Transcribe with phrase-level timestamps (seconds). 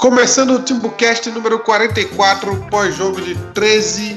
[0.00, 4.16] Começando o Timbucast número 44, pós-jogo de 13-0,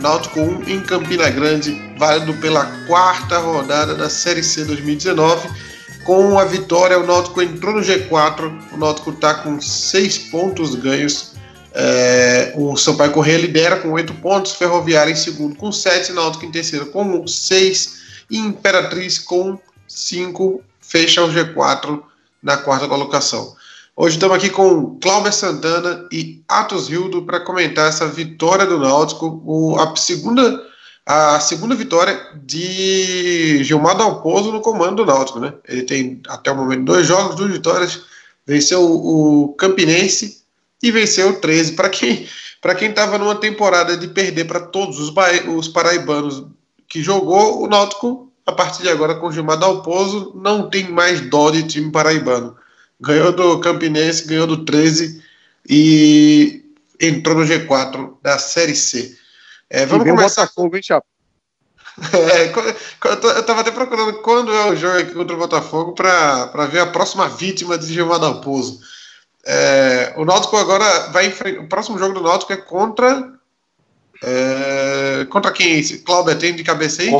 [0.00, 5.50] Náutico 1 em Campina Grande, válido pela quarta rodada da Série C 2019.
[6.04, 11.34] Com a vitória, o Náutico entrou no G4, o Náutico está com 6 pontos ganhos.
[11.74, 16.50] É, o Sampaio Correia lidera com 8 pontos, Ferroviária em segundo com 7, Náutico em
[16.50, 22.02] terceiro com 6 e Imperatriz com 5, fecha o G4
[22.42, 23.54] na quarta colocação.
[23.98, 29.40] Hoje estamos aqui com Cláudio Santana e Atos Hildo para comentar essa vitória do Náutico,
[29.42, 30.62] o, a, segunda,
[31.06, 32.14] a segunda vitória
[32.44, 35.40] de Gilmar Dalpozo no comando do Náutico.
[35.40, 35.54] Né?
[35.66, 38.02] Ele tem até o momento dois jogos, duas vitórias,
[38.46, 40.42] venceu o, o Campinense
[40.82, 41.72] e venceu 13.
[41.72, 42.28] Para quem
[42.60, 45.10] para quem estava numa temporada de perder para todos os,
[45.56, 46.44] os paraibanos
[46.86, 51.50] que jogou, o Náutico, a partir de agora com Gilmar Dalpozo, não tem mais dó
[51.50, 52.54] de time paraibano
[53.00, 55.22] ganhou do Campinense, ganhou do 13
[55.68, 56.64] e
[57.00, 59.16] entrou no G4 da Série C.
[59.68, 60.42] É, vamos começar.
[60.42, 61.06] Botafogo, hein, Chapa?
[62.12, 66.80] É, eu estava até procurando quando é o jogo aqui contra o Botafogo para ver
[66.80, 68.80] a próxima vítima de Gilmar Dalpozo.
[69.46, 71.62] É, o Náutico agora vai enfrentar.
[71.62, 73.32] O próximo jogo do Náutico é contra.
[74.22, 75.82] É, contra quem?
[75.98, 77.10] Cláudio tem de cabeça aí?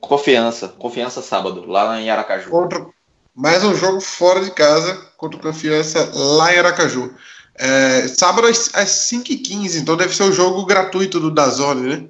[0.00, 0.68] confiança.
[0.68, 2.50] Confiança sábado, lá em Aracaju.
[2.50, 2.86] Contra,
[3.38, 7.14] mais um jogo fora de casa contra o Confiança lá em Aracaju.
[7.54, 12.04] É, sábado às, às 5h15, então deve ser o jogo gratuito do Dazone, né?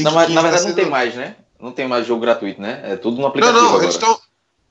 [0.00, 1.36] Não, mas, na verdade tá não tem mais, né?
[1.60, 2.80] Não tem mais jogo gratuito, né?
[2.84, 3.58] É tudo no aplicativo.
[3.58, 3.84] Não, não, agora.
[3.84, 4.18] eles estão.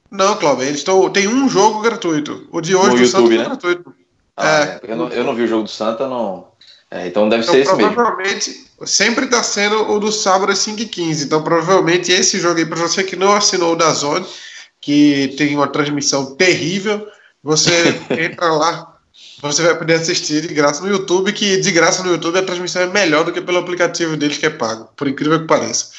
[0.09, 1.09] Não, Cláudio, eles estão.
[1.09, 2.47] Tem um jogo gratuito.
[2.51, 3.43] O de hoje no do YouTube, é né?
[3.45, 3.95] gratuito.
[4.37, 4.63] Ah, é.
[4.63, 4.79] é.
[4.91, 6.47] Eu, não, eu não vi o jogo do Santa, não.
[6.89, 8.87] É, então deve então, ser esse provavelmente, mesmo.
[8.87, 11.25] Sempre está sendo o do sábado às 5h15.
[11.25, 14.25] Então, provavelmente, esse jogo aí, para você que não assinou o Dazone,
[14.85, 17.07] que tem uma transmissão terrível.
[17.43, 17.71] Você
[18.21, 18.95] entra lá,
[19.41, 22.83] você vai poder assistir de graça no YouTube, que de graça no YouTube a transmissão
[22.83, 25.89] é melhor do que pelo aplicativo deles que é pago, por incrível que pareça.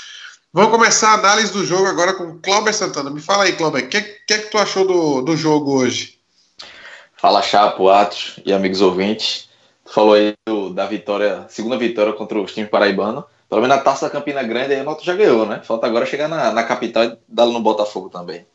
[0.52, 3.10] Vamos começar a análise do jogo agora com o Cláudio Santana.
[3.10, 6.16] Me fala aí, Cláudio, o que, que é que tu achou do, do jogo hoje?
[7.16, 9.48] Fala, Chapo, Atos e amigos ouvintes.
[9.84, 13.24] Tu falou aí do, da vitória, segunda vitória contra os times paraibanos.
[13.48, 15.60] Pelo menos na Taça Campina Grande aí o Noto já ganhou, né?
[15.64, 18.46] Falta agora chegar na, na capital e dar no Botafogo também.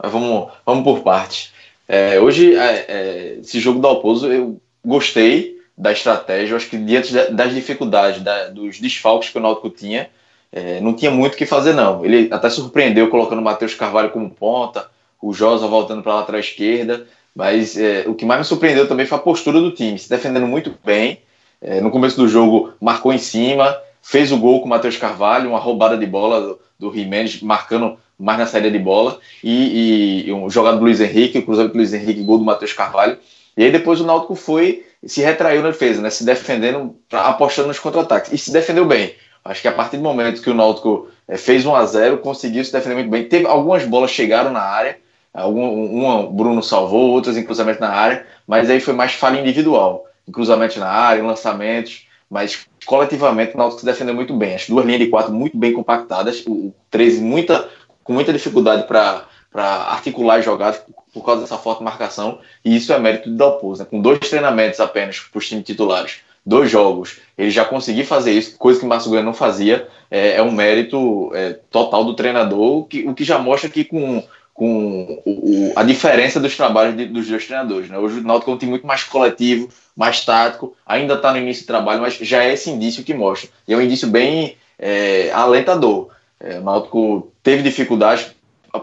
[0.00, 1.52] Mas vamos, vamos por parte.
[1.88, 6.52] É, hoje, é, é, esse jogo do Alpozo, eu gostei da estratégia.
[6.52, 10.08] Eu acho que diante das dificuldades, da, dos desfalques que o Náutico tinha,
[10.52, 12.04] é, não tinha muito o que fazer, não.
[12.04, 14.88] Ele até surpreendeu colocando o Matheus Carvalho como ponta,
[15.20, 17.06] o Josa voltando para a lateral esquerda.
[17.34, 20.46] Mas é, o que mais me surpreendeu também foi a postura do time, se defendendo
[20.46, 21.20] muito bem.
[21.60, 25.50] É, no começo do jogo, marcou em cima, fez o gol com o Matheus Carvalho,
[25.50, 26.92] uma roubada de bola do, do
[27.42, 31.74] marcando mais na saída de bola, e, e um jogado do Luiz Henrique, o cruzamento
[31.74, 33.16] do Luiz Henrique, gol do Matheus Carvalho.
[33.56, 37.78] E aí depois o Náutico foi, se retraiu na defesa, né, se defendendo, apostando nos
[37.78, 39.14] contra-ataques, e se defendeu bem.
[39.44, 42.64] Acho que a partir do momento que o Náutico é, fez 1 a 0 conseguiu
[42.64, 43.24] se defender muito bem.
[43.24, 44.98] Teve algumas bolas chegaram na área,
[45.32, 49.40] algum, uma o Bruno salvou, outras em cruzamento na área, mas aí foi mais falha
[49.40, 54.54] individual, em cruzamento na área, em lançamentos, mas coletivamente o Náutico se defendeu muito bem.
[54.54, 57.68] As duas linhas de quatro muito bem compactadas, o 13 muita
[58.08, 59.26] com muita dificuldade para
[59.90, 60.80] articular jogadas
[61.12, 63.88] por causa dessa forte marcação, e isso é mérito do Dalpozo, né?
[63.88, 68.56] com dois treinamentos apenas para os times titulares, dois jogos, ele já conseguiu fazer isso,
[68.56, 72.84] coisa que o Márcio Goiano não fazia, é, é um mérito é, total do treinador,
[72.84, 77.28] que, o que já mostra que com, com o, a diferença dos trabalhos de, dos
[77.28, 77.90] dois treinadores.
[77.90, 77.98] Né?
[77.98, 81.64] Hoje o Náutico é um time muito mais coletivo, mais tático, ainda está no início
[81.64, 85.30] do trabalho, mas já é esse indício que mostra, e é um indício bem é,
[85.30, 86.08] alentador.
[86.40, 88.26] É, o Náutico teve dificuldade,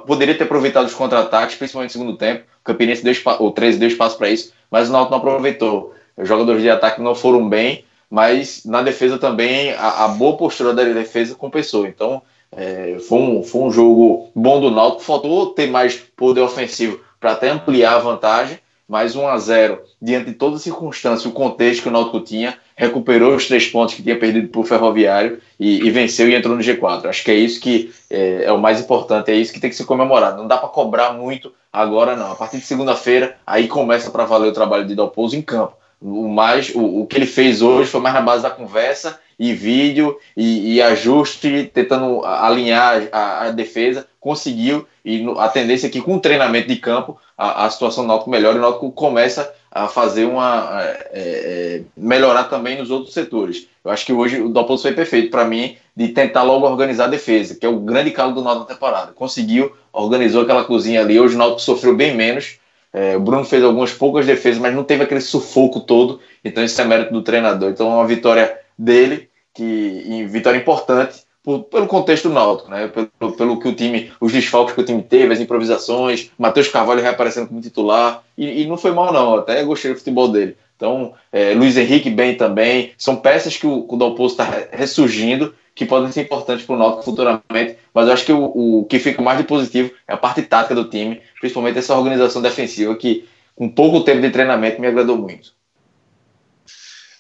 [0.08, 2.46] poderia ter aproveitado os contra-ataques, principalmente no segundo tempo.
[2.62, 5.94] O Campinense deu espaço, o 13 deu espaço para isso, mas o Náutico não aproveitou.
[6.18, 10.74] Os jogadores de ataque não foram bem, mas na defesa também a, a boa postura
[10.74, 11.86] da defesa compensou.
[11.86, 15.04] Então é, foi, um, foi um jogo bom do Náutico.
[15.04, 18.57] Faltou ter mais poder ofensivo para até ampliar a vantagem,
[18.89, 23.36] mas 1 a 0 diante de toda circunstância, o contexto que o Náutico tinha, recuperou
[23.36, 26.62] os três pontos que tinha perdido para o Ferroviário e, e, venceu e entrou no
[26.62, 27.06] G4.
[27.06, 29.75] Acho que é isso que é, é, o mais importante, é isso que tem que
[29.75, 30.38] ser comemorado.
[30.38, 32.31] Não dá para cobrar muito agora, não.
[32.31, 35.77] A partir de segunda-feira, aí começa para valer o trabalho de Dalpozo em campo.
[36.01, 39.54] O, mais, o, o, que ele fez hoje foi mais na base da conversa e
[39.54, 44.06] vídeo e, e ajuste, tentando alinhar a, a defesa.
[44.19, 48.07] Conseguiu, e a tendência é que com o treinamento de campo a, a situação do
[48.07, 50.81] Náutico melhora e o Náutico começa a fazer uma.
[51.12, 53.68] É, é, melhorar também nos outros setores.
[53.83, 57.10] Eu acho que hoje o Doppels foi perfeito para mim de tentar logo organizar a
[57.10, 59.12] defesa, que é o grande calo do Náutico na temporada.
[59.12, 61.19] Conseguiu, organizou aquela cozinha ali.
[61.19, 62.57] Hoje o Náutico sofreu bem menos
[62.94, 66.22] É, o Bruno fez algumas poucas defesas, mas não teve aquele sufoco todo.
[66.45, 67.69] Então, isso é mérito do treinador.
[67.69, 72.88] Então, é uma vitória dele, que vitória importante por, pelo contexto do Náutico, né?
[72.88, 77.03] Pelo, pelo, que o time, os desfalques que o time teve, as improvisações, Matheus Carvalho
[77.03, 80.57] reaparecendo como titular, e, e, não foi mal não, até gostei do futebol dele.
[80.75, 85.86] Então, é, Luiz Henrique bem também, são peças que o, o Dalpozo está ressurgindo, que
[85.86, 89.21] podem ser importantes para o Náutico futuramente, mas eu acho que o, o que fica
[89.21, 93.25] mais de positivo é a parte tática do time, principalmente essa organização defensiva que,
[93.56, 95.53] com pouco tempo de treinamento, me agradou muito.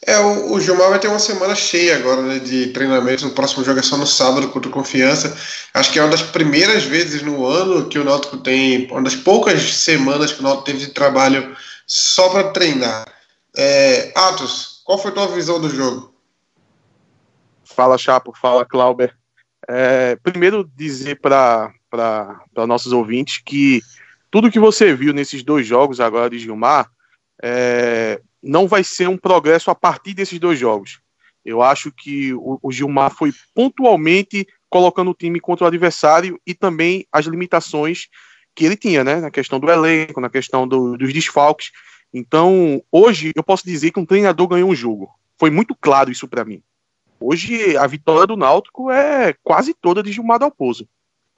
[0.07, 3.25] É, o, o Gilmar vai ter uma semana cheia agora né, de treinamento.
[3.25, 5.35] No próximo jogo é só no sábado contra o Confiança.
[5.73, 9.15] Acho que é uma das primeiras vezes no ano que o Náutico tem, uma das
[9.15, 11.55] poucas semanas que o Náutico teve de trabalho
[11.87, 13.05] só para treinar.
[13.57, 16.13] É, Atos, qual foi a tua visão do jogo?
[17.63, 18.31] Fala, Chapo.
[18.39, 19.15] Fala, Clauber.
[19.67, 21.73] É, primeiro, dizer para
[22.67, 23.81] nossos ouvintes que
[24.29, 26.91] tudo que você viu nesses dois jogos agora de Gilmar
[27.41, 30.99] é, não vai ser um progresso a partir desses dois jogos.
[31.43, 36.53] Eu acho que o, o Gilmar foi pontualmente colocando o time contra o adversário e
[36.53, 38.07] também as limitações
[38.53, 39.17] que ele tinha, né?
[39.17, 41.71] Na questão do elenco, na questão do, dos desfalques.
[42.13, 45.09] Então, hoje eu posso dizer que um treinador ganhou um jogo.
[45.37, 46.63] Foi muito claro isso para mim.
[47.19, 50.87] Hoje a vitória do Náutico é quase toda de Gilmar Dalpozo.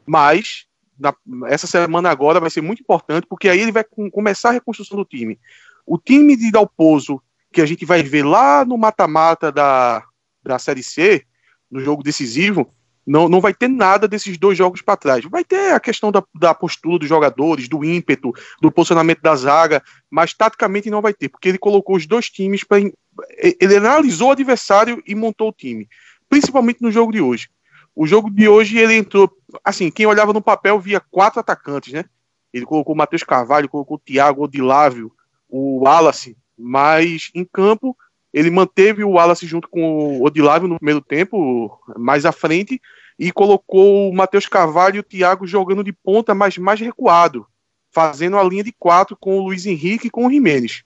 [0.05, 0.65] Mas
[0.99, 1.13] na,
[1.47, 4.97] essa semana agora vai ser muito importante porque aí ele vai com, começar a reconstrução
[4.97, 5.39] do time.
[5.87, 10.03] O time de Dalpozo, que a gente vai ver lá no mata-mata da,
[10.43, 11.23] da Série C,
[11.71, 12.69] no jogo decisivo,
[13.07, 15.23] não, não vai ter nada desses dois jogos para trás.
[15.23, 19.81] Vai ter a questão da, da postura dos jogadores, do ímpeto, do posicionamento da zaga,
[20.11, 22.79] mas taticamente não vai ter, porque ele colocou os dois times para.
[22.79, 25.87] Ele analisou o adversário e montou o time,
[26.27, 27.47] principalmente no jogo de hoje.
[27.95, 29.31] O jogo de hoje ele entrou.
[29.63, 32.03] Assim, quem olhava no papel via quatro atacantes, né?
[32.53, 35.13] Ele colocou o Matheus Carvalho, colocou o Thiago Odilávio,
[35.49, 37.95] o Wallace, mas em campo
[38.33, 42.81] ele manteve o Wallace junto com o Odilávio no primeiro tempo, mais à frente,
[43.17, 47.47] e colocou o Matheus Carvalho e o Thiago jogando de ponta, mas mais recuado,
[47.91, 50.83] fazendo a linha de quatro com o Luiz Henrique e com o Jimenez.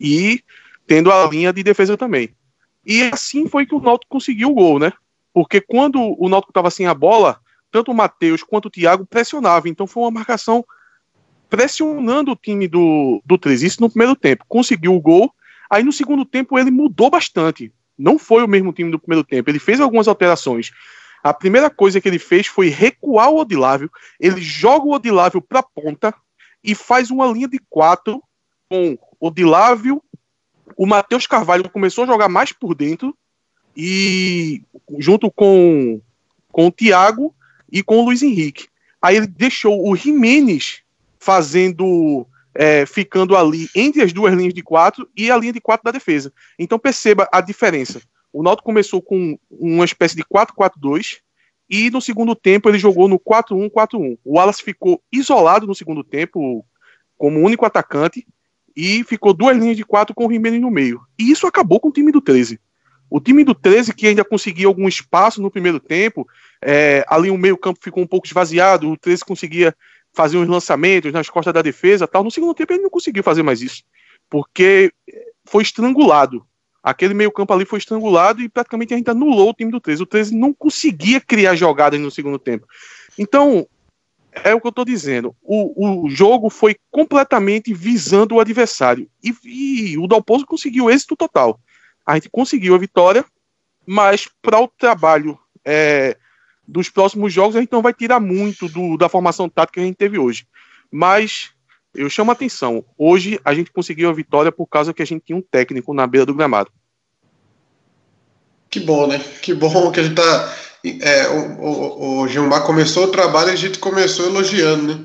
[0.00, 0.42] E
[0.86, 2.34] tendo a linha de defesa também.
[2.84, 4.92] E assim foi que o Náutico conseguiu o gol, né?
[5.34, 7.40] Porque quando o Náutico estava sem a bola,
[7.70, 9.70] tanto o Matheus quanto o Thiago pressionavam.
[9.70, 10.64] Então foi uma marcação
[11.48, 13.66] pressionando o time do, do 13.
[13.66, 14.44] Isso no primeiro tempo.
[14.48, 15.32] Conseguiu o gol.
[15.70, 17.72] Aí no segundo tempo ele mudou bastante.
[17.98, 19.50] Não foi o mesmo time do primeiro tempo.
[19.50, 20.70] Ele fez algumas alterações.
[21.22, 23.90] A primeira coisa que ele fez foi recuar o Odilávio.
[24.20, 26.14] Ele joga o Odilávio para ponta
[26.62, 28.22] e faz uma linha de quatro
[28.68, 30.02] com o Odilávio.
[30.76, 33.16] O Matheus Carvalho começou a jogar mais por dentro
[33.76, 34.62] e
[34.98, 36.00] junto com,
[36.50, 37.34] com o Thiago
[37.70, 38.68] e com o Luiz Henrique.
[39.00, 40.82] Aí ele deixou o Jimenez
[41.26, 42.24] fazendo,
[42.54, 45.90] é, ficando ali entre as duas linhas de quatro e a linha de quatro da
[45.90, 46.32] defesa.
[46.56, 48.00] Então perceba a diferença.
[48.32, 51.16] O Náutico começou com uma espécie de 4-4-2
[51.68, 54.18] e no segundo tempo ele jogou no 4-1-4-1.
[54.24, 56.64] O Wallace ficou isolado no segundo tempo
[57.18, 58.24] como único atacante
[58.76, 61.00] e ficou duas linhas de quatro com o Jimenez no meio.
[61.18, 62.60] E isso acabou com o time do 13.
[63.10, 66.26] O time do 13, que ainda conseguia algum espaço no primeiro tempo,
[66.62, 69.74] é, ali o meio-campo ficou um pouco esvaziado, o 13 conseguia
[70.16, 72.24] fazer uns lançamentos nas costas da defesa tal.
[72.24, 73.84] No segundo tempo ele não conseguiu fazer mais isso,
[74.30, 74.90] porque
[75.44, 76.44] foi estrangulado.
[76.82, 80.02] Aquele meio-campo ali foi estrangulado e praticamente a gente anulou o time do 13.
[80.02, 82.66] O 13 não conseguia criar jogadas no segundo tempo.
[83.18, 83.66] Então,
[84.32, 85.36] é o que eu estou dizendo.
[85.42, 89.08] O, o jogo foi completamente visando o adversário.
[89.22, 91.60] E, e o Dalpozo conseguiu êxito total.
[92.06, 93.24] A gente conseguiu a vitória,
[93.84, 96.16] mas para o trabalho é,
[96.66, 99.84] dos próximos jogos a gente não vai tirar muito do, da formação tática que a
[99.84, 100.46] gente teve hoje.
[100.90, 101.50] Mas
[101.94, 102.84] eu chamo a atenção.
[102.98, 106.06] Hoje a gente conseguiu a vitória por causa que a gente tinha um técnico na
[106.06, 106.70] beira do gramado.
[108.68, 109.24] Que bom, né?
[109.40, 110.56] Que bom que a gente tá.
[111.00, 115.04] É, o, o, o Gilmar começou o trabalho e a gente começou elogiando, né?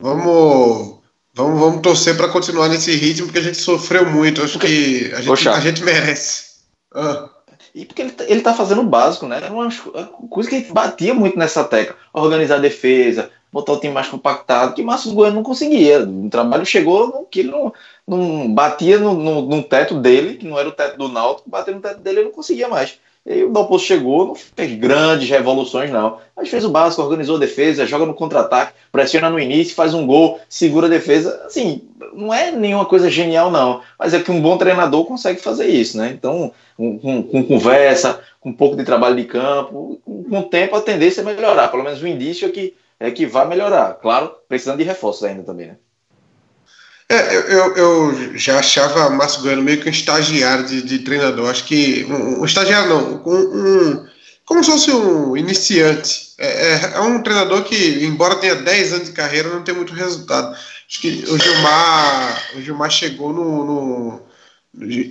[0.00, 1.00] Vamos,
[1.34, 4.42] vamos, vamos torcer para continuar nesse ritmo, porque a gente sofreu muito.
[4.42, 6.46] Acho que a gente, a gente merece.
[6.94, 7.28] Ah.
[7.74, 9.36] E porque ele, tá, ele tá fazendo o básico, né?
[9.36, 9.68] Era uma
[10.30, 11.96] coisa que gente batia muito nessa tecla.
[12.12, 16.04] Organizar a defesa, botar o time mais compactado, que Márcio Bueno não conseguia.
[16.04, 17.72] O trabalho chegou que ele não,
[18.06, 21.74] não batia no, no, no, teto dele, que não era o teto do Náutico, bater
[21.74, 22.98] no teto dele ele não conseguia mais.
[23.28, 26.16] E o Dalpozo chegou, não fez grandes revoluções, não.
[26.34, 30.06] Mas fez o básico, organizou a defesa, joga no contra-ataque, pressiona no início, faz um
[30.06, 31.42] gol, segura a defesa.
[31.44, 31.82] Assim,
[32.14, 33.82] não é nenhuma coisa genial, não.
[33.98, 36.10] Mas é que um bom treinador consegue fazer isso, né?
[36.10, 41.20] Então, com, conversa, com um pouco de trabalho de campo, com o tempo a tendência
[41.20, 41.68] é melhorar.
[41.68, 43.92] Pelo menos o indício é que, é que vai melhorar.
[44.00, 45.76] Claro, precisando de reforços ainda também, né?
[47.10, 51.48] É, eu, eu, já achava Márcio Goiano meio que um estagiário de, de treinador.
[51.48, 52.04] Acho que.
[52.04, 54.06] Um, um estagiário não, um, um,
[54.44, 56.34] como se fosse um iniciante.
[56.36, 59.94] É, é, é, um treinador que, embora tenha 10 anos de carreira, não tem muito
[59.94, 60.54] resultado.
[60.54, 64.28] Acho que o Gilmar, o Gilmar chegou no, no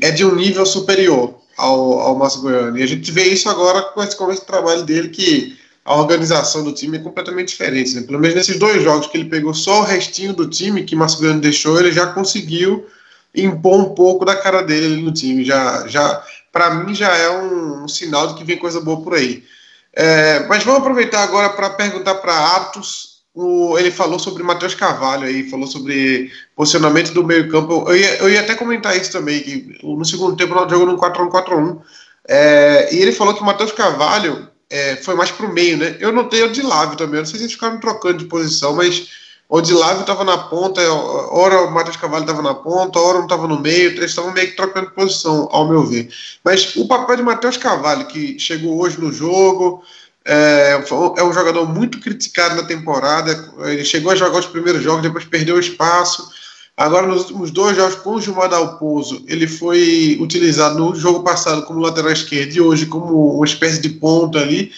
[0.02, 2.78] é de um nível superior ao, ao Márcio Goiano.
[2.78, 6.66] E a gente vê isso agora com esse começo de trabalho dele, que a organização
[6.66, 7.96] do time é completamente diferente.
[7.96, 8.02] Né?
[8.02, 11.40] Pelo menos nesses dois jogos que ele pegou só o restinho do time que Goiano
[11.40, 12.86] deixou, ele já conseguiu
[13.34, 15.46] impor um pouco da cara dele no time.
[15.46, 19.14] Já, já para mim já é um, um, sinal de que vem coisa boa por
[19.14, 19.46] aí.
[19.94, 25.26] É, mas vamos aproveitar agora para perguntar para Atos o, ele falou sobre Matheus Carvalho
[25.26, 27.86] aí, falou sobre posicionamento do meio-campo.
[27.88, 31.80] Eu eu ia até comentar isso também, que no segundo tempo nós jogamos no 4-1-4-1.
[32.28, 35.96] É, e ele falou que o Matheus Carvalho é, foi mais pro meio, né?
[36.00, 37.16] Eu notei o de Lávio também.
[37.16, 39.10] Eu não sei se eles ficaram trocando de posição, mas
[39.50, 43.26] o de Lávio estava na ponta, hora o Matheus Carvalho estava na ponta, hora não
[43.26, 46.10] estava no meio, eles estavam meio que trocando de posição, ao meu ver.
[46.44, 49.82] Mas o papel de Matheus Carvalho, que chegou hoje no jogo,
[50.26, 50.84] é,
[51.18, 53.54] é um jogador muito criticado na temporada.
[53.60, 56.30] Ele chegou a jogar os primeiros jogos, depois perdeu espaço.
[56.78, 61.64] Agora, nos últimos dois jogos com o Gilmar Dalpozo, ele foi utilizado no jogo passado
[61.64, 64.72] como lateral esquerdo e hoje como uma espécie de ponta ali.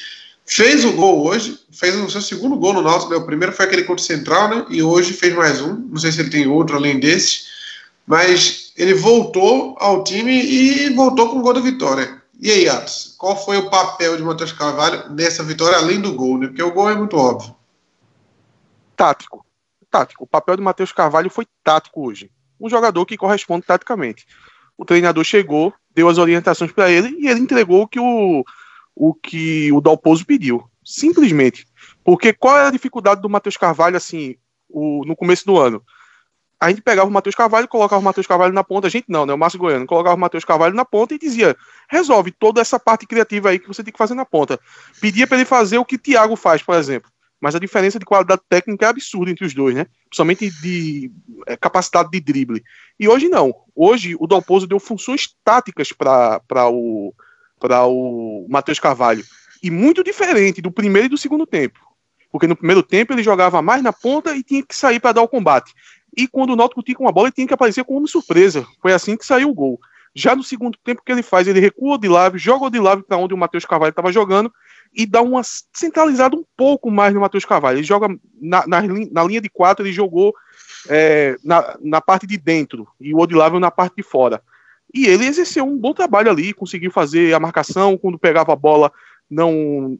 [0.45, 3.11] Fez o gol hoje, fez o seu segundo gol no Náutico.
[3.11, 3.17] Né?
[3.17, 4.65] O primeiro foi aquele contra o Central, né?
[4.69, 5.75] E hoje fez mais um.
[5.75, 7.49] Não sei se ele tem outro além desses.
[8.07, 12.21] Mas ele voltou ao time e voltou com o gol da vitória.
[12.39, 16.37] E aí, Atos, qual foi o papel de Matheus Carvalho nessa vitória, além do gol,
[16.37, 16.47] né?
[16.47, 17.53] Porque o gol é muito óbvio.
[18.95, 19.45] Tático.
[19.89, 20.23] Tático.
[20.23, 22.31] O papel de Matheus Carvalho foi tático hoje.
[22.59, 24.25] Um jogador que corresponde taticamente.
[24.77, 28.43] O treinador chegou, deu as orientações para ele e ele entregou o que o,
[28.95, 30.69] o que o Dalpozo pediu.
[30.83, 31.65] Simplesmente.
[32.03, 34.35] Porque qual era a dificuldade do Matheus Carvalho, assim,
[34.69, 35.83] o, no começo do ano?
[36.59, 39.25] a gente pegava o Matheus Carvalho, colocava o Matheus Carvalho na ponta, a gente não,
[39.25, 39.33] né?
[39.33, 41.55] O Márcio Goiano colocava o Matheus Carvalho na ponta e dizia:
[41.89, 44.59] resolve toda essa parte criativa aí que você tem que fazer na ponta.
[44.99, 47.09] Pedia para ele fazer o que Thiago faz, por exemplo.
[47.41, 49.85] Mas a diferença de qualidade técnica é absurda entre os dois, né?
[50.09, 51.11] Principalmente de
[51.47, 52.63] é, capacidade de drible.
[52.99, 53.53] E hoje não.
[53.73, 57.13] Hoje o Dalpozo deu funções táticas para o,
[57.61, 59.23] o Matheus Carvalho.
[59.63, 61.79] E muito diferente do primeiro e do segundo tempo.
[62.31, 65.21] Porque no primeiro tempo ele jogava mais na ponta e tinha que sair para dar
[65.21, 65.73] o combate.
[66.15, 68.67] E quando o Náutico tinha com a bola, ele tinha que aparecer como surpresa.
[68.81, 69.79] Foi assim que saiu o gol.
[70.13, 73.17] Já no segundo tempo que ele faz, ele recua de lado, joga de lado para
[73.17, 74.51] onde o Matheus Carvalho estava jogando
[74.93, 77.77] e dá uma centralizada um pouco mais no Matheus Carvalho.
[77.77, 78.07] Ele joga
[78.41, 78.81] na, na,
[79.11, 80.33] na, linha de quatro, ele jogou
[80.89, 84.41] é, na, na parte de dentro e o Odilávio na parte de fora.
[84.93, 88.91] E ele exerceu um bom trabalho ali, conseguiu fazer a marcação, quando pegava a bola,
[89.29, 89.97] não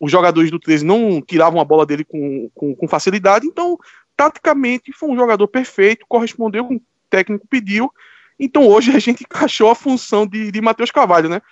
[0.00, 3.76] os jogadores do 13 não tiravam a bola dele com, com, com facilidade, então
[4.16, 7.90] taticamente foi um jogador perfeito, correspondeu com o técnico pediu.
[8.38, 11.42] Então hoje a gente encaixou a função de, de Matheus Carvalho, né?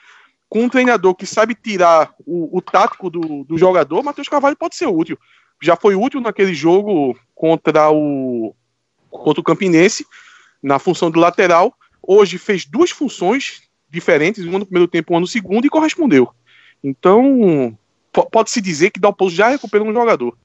[0.49, 4.77] Com um treinador que sabe tirar o, o tático do, do jogador, Matheus Carvalho pode
[4.77, 5.19] ser útil.
[5.63, 8.55] Já foi útil naquele jogo contra o,
[9.11, 10.07] contra o Campinense,
[10.63, 11.75] na função de lateral.
[12.03, 16.29] Hoje fez duas funções diferentes, uma no primeiro tempo, uma no segundo, e correspondeu.
[16.83, 17.77] Então,
[18.31, 20.37] pode-se dizer que Dalpozo já recuperou um jogador.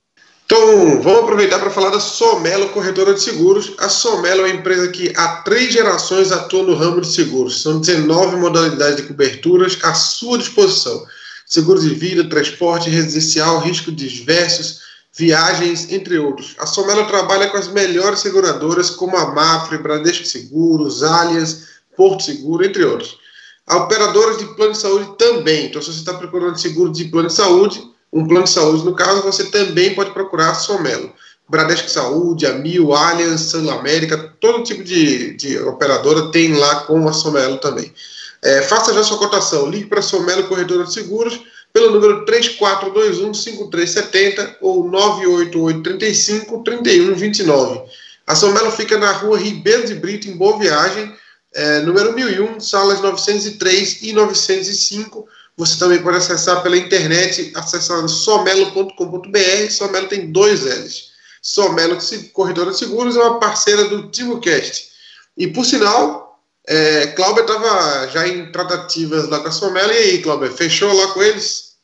[0.54, 3.72] Então, vamos aproveitar para falar da Somelo Corretora de Seguros.
[3.78, 7.62] A Somelo é uma empresa que há três gerações atua no ramo de seguros.
[7.62, 11.06] São 19 modalidades de coberturas à sua disposição.
[11.46, 14.82] Seguros de vida, transporte residencial, riscos diversos,
[15.14, 16.54] viagens, entre outros.
[16.60, 22.66] A Somelo trabalha com as melhores seguradoras como a Mafre, Bradesco Seguros, Allianz, Porto Seguro,
[22.66, 23.18] entre outros.
[23.66, 25.68] A operadoras de plano de saúde também.
[25.68, 28.94] Então, se você está procurando seguro de plano de saúde, um plano de saúde, no
[28.94, 31.14] caso, você também pode procurar a Somelo.
[31.48, 37.08] Bradesco Saúde, a Mil, Allianz, Sul América, todo tipo de, de operadora tem lá com
[37.08, 37.94] a Somelo também.
[38.42, 39.70] É, faça já sua cotação.
[39.70, 41.42] Ligue para a Somelo Corretora de Seguros
[41.74, 47.84] pelo número 3421-5370 ou 988-35-3129.
[48.26, 51.14] A Somelo fica na rua Ribeiro de Brito, em Boa Viagem,
[51.54, 55.28] é, número 1001, salas 903 e 905
[55.58, 59.70] você também pode acessar pela internet, acessando somelo.com.br.
[59.70, 61.12] Somelo tem dois L's.
[61.42, 61.98] Somelo
[62.34, 64.92] Corretora de Seguros é uma parceira do TimoCast.
[65.38, 69.92] E por sinal, é, Cláudio estava já em tratativas lá com a Somelo.
[69.92, 71.76] E aí, Cláudio, fechou lá com eles?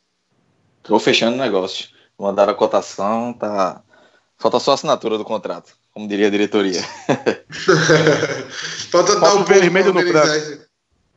[0.83, 1.89] Estou fechando o negócio.
[2.17, 3.81] Mandaram a cotação, tá.
[4.37, 6.83] Falta só a assinatura do contrato, como diria a diretoria.
[8.91, 10.67] Falta dar o vermelho no branco.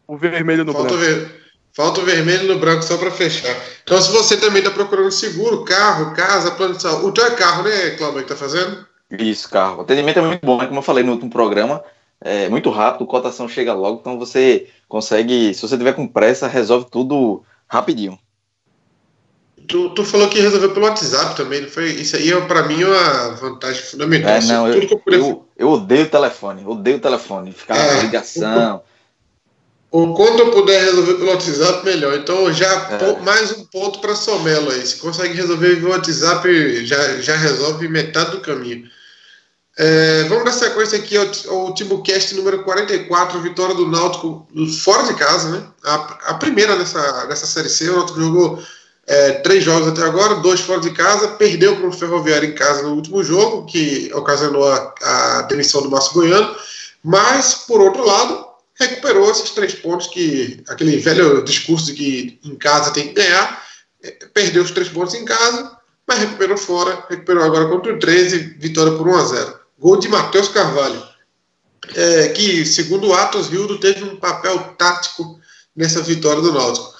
[0.07, 1.05] O vermelho no Falta branco.
[1.05, 1.40] Ver...
[1.81, 3.57] Falta o vermelho no branco só para fechar.
[3.83, 7.07] Então, se você também está procurando seguro, carro, casa, plano de saúde.
[7.07, 8.87] O teu é carro, né, Cláudio, que está fazendo?
[9.11, 9.79] Isso, carro.
[9.79, 10.67] O atendimento é muito bom, né?
[10.67, 11.83] Como eu falei no último programa,
[12.21, 16.85] é muito rápido, cotação chega logo, então você consegue, se você tiver com pressa, resolve
[16.91, 18.19] tudo rapidinho.
[19.67, 21.93] Tu, tu falou que resolveu pelo WhatsApp também, não foi?
[21.93, 24.33] Isso aí é para mim uma vantagem fundamental.
[24.33, 28.83] É, não, eu, eu, eu, eu, odeio o telefone, odeio o telefone, ficar é, ligação.
[29.93, 32.15] O quanto eu puder resolver pelo WhatsApp, melhor.
[32.15, 33.21] Então, já é.
[33.23, 34.87] mais um ponto para Somelo aí.
[34.87, 38.89] Se consegue resolver via WhatsApp, já, já resolve metade do caminho.
[39.77, 44.47] É, vamos dar sequência aqui ao, ao Timbucast número 44, vitória do Náutico
[44.85, 45.67] fora de casa, né?
[45.85, 45.95] A,
[46.27, 47.91] a primeira nessa, nessa Série C.
[47.91, 48.63] O Náutico jogou
[49.09, 52.83] é, três jogos até agora, dois fora de casa, perdeu para o Ferroviário em casa
[52.83, 56.55] no último jogo, que ocasionou a, a demissão do Márcio Goiano.
[57.03, 58.50] Mas, por outro lado,
[58.81, 63.63] recuperou esses três pontos que aquele velho discurso de que em casa tem que ganhar,
[64.03, 68.57] é, perdeu os três pontos em casa, mas recuperou fora, recuperou agora contra o 13,
[68.59, 69.61] vitória por 1 a 0.
[69.79, 71.03] Gol de Matheus Carvalho,
[71.95, 75.39] é, que segundo o Atos Rildo teve um papel tático
[75.77, 76.93] nessa vitória do Náutico.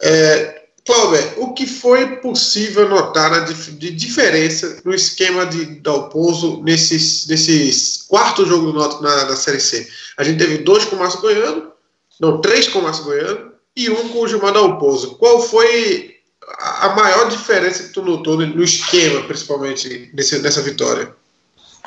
[0.00, 0.57] É,
[0.88, 8.46] Cláudio, o que foi possível notar de diferença no esquema de Dalpozo nesses, nesses quarto
[8.46, 9.86] jogo do Náutico na, na Série C?
[10.16, 11.72] A gente teve dois com o Márcio Goiano,
[12.18, 15.16] não, três com o Márcio Goiano e um com o Gilmar Dalpozo.
[15.16, 16.16] Qual foi
[16.58, 21.14] a maior diferença que tu notou no esquema, principalmente nesse, nessa vitória?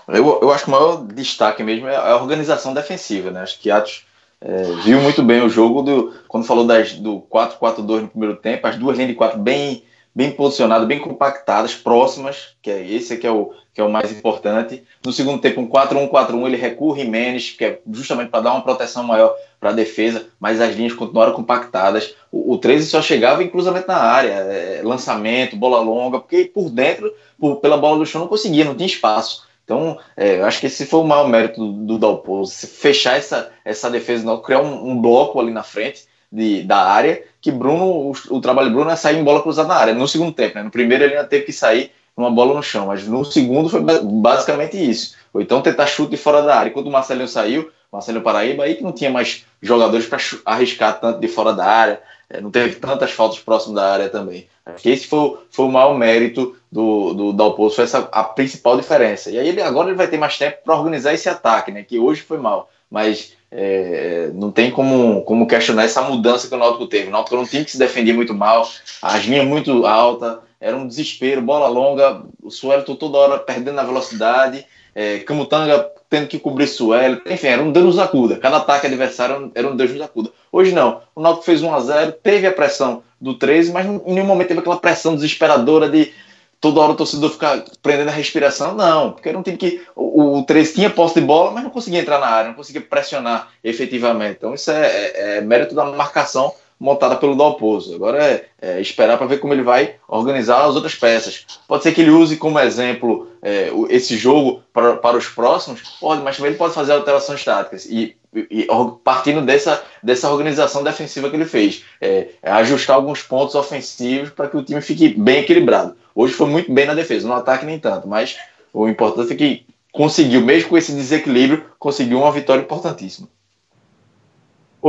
[0.07, 3.41] Eu, eu acho que o maior destaque mesmo é a organização defensiva, né?
[3.41, 4.03] Acho que Atos
[4.43, 8.65] é, viu muito bem o jogo do, quando falou das, do 4-4-2 no primeiro tempo,
[8.65, 9.83] as duas linhas de quatro bem,
[10.15, 14.11] bem posicionadas, bem compactadas, próximas, que é esse que é o, que é o mais
[14.11, 14.83] importante.
[15.05, 19.03] No segundo tempo, um 4-1-4-1, ele recua o que é justamente para dar uma proteção
[19.03, 22.15] maior para a defesa, mas as linhas continuaram compactadas.
[22.31, 26.71] O, o 13 só chegava em cruzamento na área, é, lançamento, bola longa, porque por
[26.71, 29.50] dentro, por, pela bola do chão, não conseguia, não tinha espaço.
[29.71, 33.49] Então, é, eu acho que esse foi o maior mérito do, do Dalpozo, fechar essa,
[33.63, 37.85] essa defesa, não, criar um, um, bloco ali na frente de, da área, que Bruno,
[37.85, 40.55] o, o, trabalho de Bruno é sair em bola cruzada na área, no segundo tempo.
[40.55, 40.63] Né?
[40.63, 43.79] No primeiro ele ainda teve que sair uma bola no chão, mas no segundo foi
[43.79, 45.15] basicamente isso.
[45.33, 46.69] Ou então tentar chute de fora da área.
[46.69, 51.21] Enquanto o Marcelinho saiu, Marcelinho Paraíba, aí que não tinha mais jogadores para arriscar tanto
[51.21, 52.01] de fora da área,
[52.39, 54.47] não teve tantas faltas próximo da área também.
[54.65, 58.77] Acho que esse foi, foi o maior mérito do, do Dalpozo, foi essa a principal
[58.77, 59.29] diferença.
[59.31, 61.83] E aí ele, agora ele vai ter mais tempo para organizar esse ataque, né?
[61.83, 62.69] Que hoje foi mal.
[62.89, 67.09] Mas é, não tem como, como questionar essa mudança que o Náutico teve.
[67.09, 68.67] O Náutico não tinha que se defender muito mal,
[69.01, 73.83] as linhas muito altas, era um desespero, bola longa, o Suelton toda hora perdendo na
[73.83, 78.35] velocidade, é, Camutanga tendo que cobrir Suelo, enfim, era um Deus nos acuda.
[78.35, 80.29] Cada ataque adversário era um Deus nos acuda.
[80.51, 84.13] Hoje não, o Náutico fez 1 a 0 teve a pressão do 13, mas em
[84.13, 86.11] nenhum momento teve aquela pressão desesperadora de
[86.59, 88.75] toda hora o torcedor ficar prendendo a respiração.
[88.75, 91.71] Não, porque era um time que o, o 13 tinha posse de bola, mas não
[91.71, 94.35] conseguia entrar na área, não conseguia pressionar efetivamente.
[94.37, 97.93] Então isso é, é, é mérito da marcação montada pelo Dalpozo.
[97.93, 101.45] Agora é, é esperar para ver como ele vai organizar as outras peças.
[101.67, 106.23] Pode ser que ele use como exemplo é, esse jogo para, para os próximos, pode,
[106.23, 107.85] mas também ele pode fazer alterações táticas.
[107.85, 108.65] E e,
[109.03, 114.47] partindo dessa, dessa organização defensiva que ele fez, é, é ajustar alguns pontos ofensivos para
[114.47, 115.97] que o time fique bem equilibrado.
[116.15, 118.37] Hoje foi muito bem na defesa, no ataque nem tanto, mas
[118.73, 123.27] o importante é que conseguiu, mesmo com esse desequilíbrio, conseguiu uma vitória importantíssima.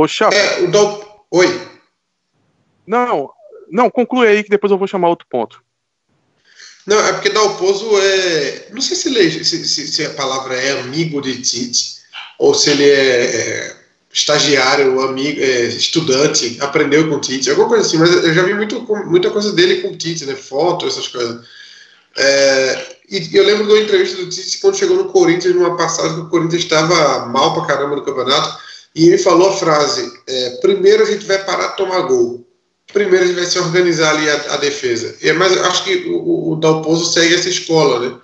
[0.07, 0.33] Chapa.
[0.33, 1.25] É, o Dal...
[1.31, 1.72] Oi.
[2.85, 3.29] Não,
[3.69, 5.61] não, conclui aí que depois eu vou chamar outro ponto.
[6.85, 8.67] Não, é porque Dalpozo é.
[8.71, 12.03] Não sei se, se, se, se a palavra é amigo de Tite
[12.37, 13.75] ou se ele é, é
[14.11, 18.81] estagiário, amigo, é, estudante, aprendeu com Tite, alguma coisa assim, mas eu já vi muito,
[19.05, 20.35] muita coisa dele com Tite, né?
[20.35, 21.43] Foto, essas coisas.
[22.15, 26.21] É, e eu lembro da entrevista do Tite quando chegou no Corinthians, numa passagem que
[26.21, 28.59] o Corinthians estava mal pra caramba no campeonato,
[28.93, 32.42] e ele falou a frase: é, primeiro a gente vai parar de tomar gol.
[32.93, 35.15] Primeiro gente vai se organizar ali a, a defesa.
[35.21, 38.15] E, mas eu acho que o, o Dalpozo segue essa escola, né?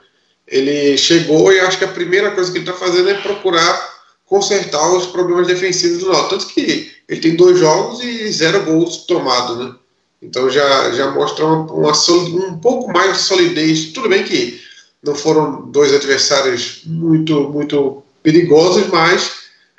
[0.48, 4.96] Ele chegou e acho que a primeira coisa que ele está fazendo é procurar consertar
[4.96, 6.30] os problemas defensivos do Náutico.
[6.30, 9.74] Tanto que ele tem dois jogos e zero gols tomados, né?
[10.22, 13.86] Então já, já mostra uma, uma, um pouco mais de solidez.
[13.92, 14.62] Tudo bem que
[15.02, 19.32] não foram dois adversários muito, muito perigosos, mas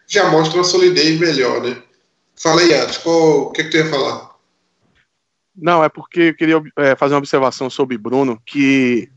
[0.06, 1.76] já mostra uma solidez melhor, né?
[2.36, 4.29] Fala aí, Atos, qual, o que, é que tu ia falar?
[5.56, 9.10] Não, é porque eu queria é, fazer uma observação sobre Bruno, que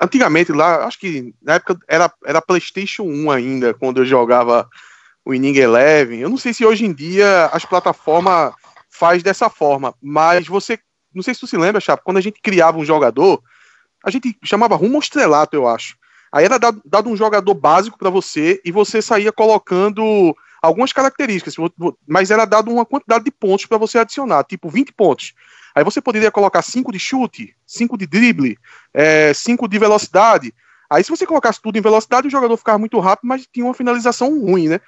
[0.00, 4.68] antigamente lá, acho que na época era, era PlayStation 1 ainda, quando eu jogava
[5.24, 6.20] o Inning Eleven.
[6.20, 8.54] Eu não sei se hoje em dia as plataformas
[8.90, 10.78] faz dessa forma, mas você,
[11.12, 13.42] não sei se tu se lembra, Chapo, quando a gente criava um jogador,
[14.04, 15.96] a gente chamava rumo estrelato, eu acho.
[16.32, 21.54] Aí era dado, dado um jogador básico para você e você saía colocando algumas características,
[22.06, 25.34] mas era dado uma quantidade de pontos para você adicionar, tipo 20 pontos.
[25.74, 28.58] Aí você poderia colocar 5 de chute, 5 de drible,
[29.34, 30.54] 5 é, de velocidade.
[30.88, 33.74] Aí se você colocasse tudo em velocidade, o jogador ficava muito rápido, mas tinha uma
[33.74, 34.80] finalização ruim, né?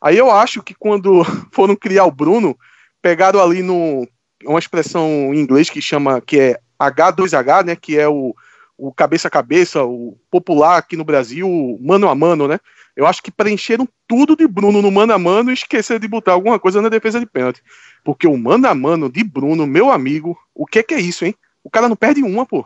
[0.00, 2.56] Aí eu acho que quando foram criar o Bruno,
[3.00, 4.06] pegaram ali no
[4.44, 8.34] uma expressão em inglês que chama que é H2H, né, que é o,
[8.76, 12.58] o cabeça a cabeça, o popular aqui no Brasil, mano a mano, né?
[12.96, 16.32] Eu acho que preencheram tudo de Bruno no mano a mano e esqueceram de botar
[16.32, 17.62] alguma coisa na defesa de pênalti.
[18.04, 21.34] Porque o mano a mano de Bruno, meu amigo, o que, que é isso, hein?
[21.62, 22.64] O cara não perde uma, pô.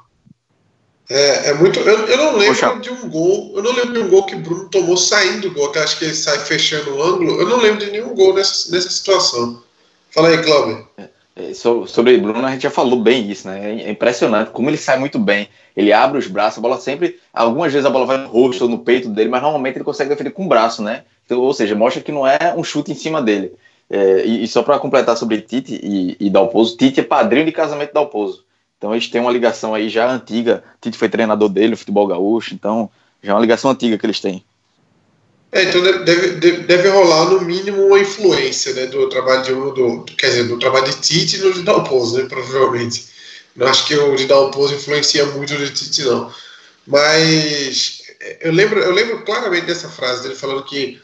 [1.08, 1.78] É, é muito.
[1.80, 2.78] Eu, eu não lembro Poxa.
[2.80, 3.52] de um gol.
[3.56, 6.04] Eu não lembro de um gol que Bruno tomou saindo do gol, que acho que
[6.04, 7.40] ele sai fechando o ângulo.
[7.40, 9.62] Eu não lembro de nenhum gol nessa, nessa situação.
[10.10, 10.86] Fala aí, Cláudio.
[10.98, 11.07] É, é
[11.86, 13.82] sobre Bruno, a gente já falou bem isso, né?
[13.82, 15.48] É impressionante como ele sai muito bem.
[15.76, 17.18] Ele abre os braços, a bola sempre.
[17.32, 20.10] Algumas vezes a bola vai no rosto ou no peito dele, mas normalmente ele consegue
[20.10, 21.04] defender com o braço, né?
[21.24, 23.52] Então, ou seja, mostra que não é um chute em cima dele.
[23.90, 27.52] É, e, e, só para completar sobre Tite e, e Dalpozo, Tite é padrinho de
[27.52, 28.44] casamento de Dalpozo.
[28.76, 30.62] Então eles têm uma ligação aí já antiga.
[30.80, 32.90] Tite foi treinador dele no futebol gaúcho, então
[33.22, 34.42] já é uma ligação antiga que eles têm.
[35.50, 39.72] É, então deve, deve, deve rolar no mínimo uma influência né, do trabalho de um,
[39.72, 43.06] do, quer dizer, do trabalho de Tite e no de Dalpozo, né, provavelmente.
[43.56, 46.32] Não acho que o de Dalpozo influencia muito o de Tite, não.
[46.86, 48.02] Mas
[48.40, 51.00] eu lembro, eu lembro claramente dessa frase dele falando que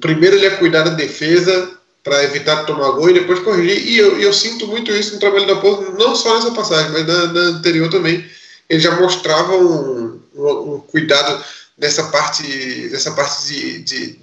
[0.00, 3.86] primeiro ele ia cuidar da defesa para evitar tomar gol e depois corrigir.
[3.86, 7.06] E eu, eu sinto muito isso no trabalho da Porto, não só nessa passagem, mas
[7.06, 8.24] na, na anterior também.
[8.68, 11.44] Ele já mostrava um, um, um, cuidado
[11.76, 14.18] nessa parte, nessa parte de, de,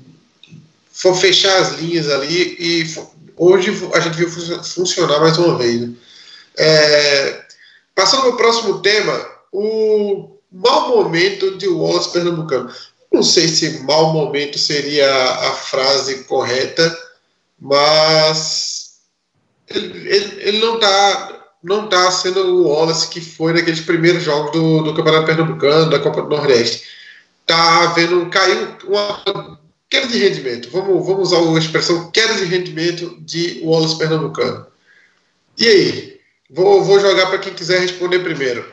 [0.92, 2.96] de fechar as linhas ali e
[3.38, 4.30] hoje a gente viu
[4.64, 5.82] funcionar mais uma vez.
[5.82, 5.94] Né?
[6.58, 7.46] É,
[7.96, 12.72] passando para o próximo tema, o mau momento de Wallace Pernambucano.
[13.12, 16.98] Não sei se mau momento seria a frase correta,
[17.60, 19.00] mas
[19.70, 24.52] ele, ele, ele não está não tá sendo o Wallace que foi naqueles primeiros jogos
[24.52, 26.84] do, do Campeonato Pernambucano, da Copa do Nordeste.
[27.46, 30.70] Tá vendo, caiu uma queda de rendimento.
[30.72, 34.68] Vamos, vamos usar a expressão queda de rendimento de Wallace Pernambucano.
[35.58, 36.22] E aí?
[36.50, 38.66] Vou, vou jogar para quem quiser responder primeiro.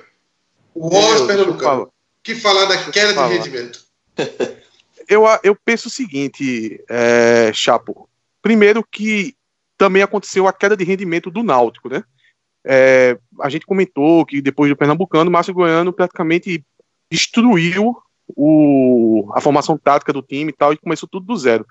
[0.74, 1.92] O Wallace Pernambucano.
[2.22, 3.84] que falar da queda de rendimento?
[5.08, 8.06] Eu, eu penso o seguinte, é, Chapo.
[8.42, 9.34] Primeiro que
[9.78, 12.04] também aconteceu a queda de rendimento do Náutico, né?
[12.62, 16.62] É, a gente comentou que depois do Pernambucano, o Márcio Goiano praticamente
[17.10, 17.96] destruiu
[18.28, 21.66] o, a formação tática do time e tal, e começou tudo do zero.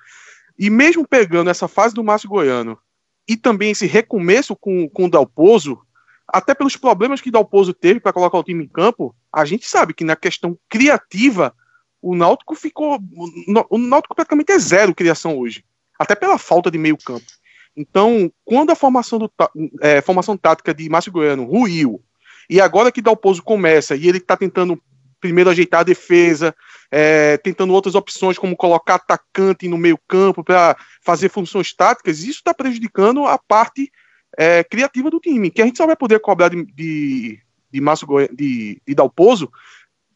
[0.58, 2.78] E mesmo pegando essa fase do Márcio Goiano
[3.28, 5.80] e também esse recomeço com, com o Dalpozo,
[6.28, 9.67] até pelos problemas que o Dalpozo teve para colocar o time em campo, a gente
[9.67, 11.54] sabe que na questão criativa,
[12.02, 13.00] o Náutico ficou.
[13.70, 15.63] O Náutico praticamente é zero criação hoje
[15.98, 17.26] até pela falta de meio campo.
[17.76, 19.32] Então, quando a formação, do,
[19.82, 22.02] é, formação tática de Márcio Goiano ruiu,
[22.50, 24.82] e agora que Dalpozo começa e ele está tentando
[25.19, 26.56] primeiro ajeitar a defesa,
[26.91, 32.39] é, tentando outras opções, como colocar atacante no meio campo para fazer funções táticas, isso
[32.39, 33.91] está prejudicando a parte
[34.38, 37.39] é, criativa do time, que a gente só vai poder cobrar de, de,
[37.71, 39.51] de, Márcio de, de Dalpozo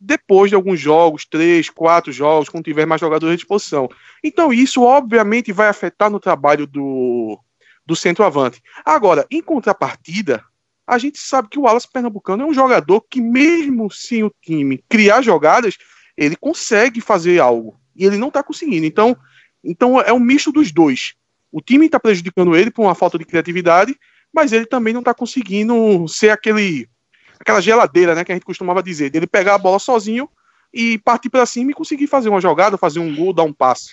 [0.04, 3.88] depois de alguns jogos, três, quatro jogos, quando tiver mais jogadores à disposição.
[4.24, 7.40] Então, isso obviamente vai afetar no trabalho do,
[7.86, 8.64] do centroavante.
[8.84, 10.44] Agora, em contrapartida,
[10.86, 14.84] a gente sabe que o Wallace Pernambucano é um jogador que, mesmo sem o time
[14.90, 15.78] criar jogadas,
[16.18, 17.80] ele consegue fazer algo.
[17.96, 18.86] E ele não está conseguindo.
[18.86, 19.16] Então,
[19.64, 21.14] então, é um misto dos dois.
[21.52, 23.96] O time está prejudicando ele por uma falta de criatividade,
[24.34, 26.90] mas ele também não está conseguindo ser aquele
[27.40, 30.30] aquela geladeira, né, que a gente costumava dizer, dele pegar a bola sozinho
[30.72, 33.90] e partir para cima e conseguir fazer uma jogada, fazer um gol, dar um passe.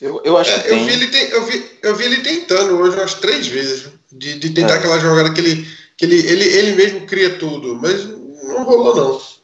[0.00, 0.78] Eu, eu acho é, que tem.
[0.78, 4.38] Eu vi, ele tem, eu, vi, eu vi ele tentando hoje umas três vezes, de,
[4.38, 4.76] de tentar é.
[4.78, 9.36] aquela jogada que, ele, que ele, ele, ele mesmo cria tudo, mas não rolou não.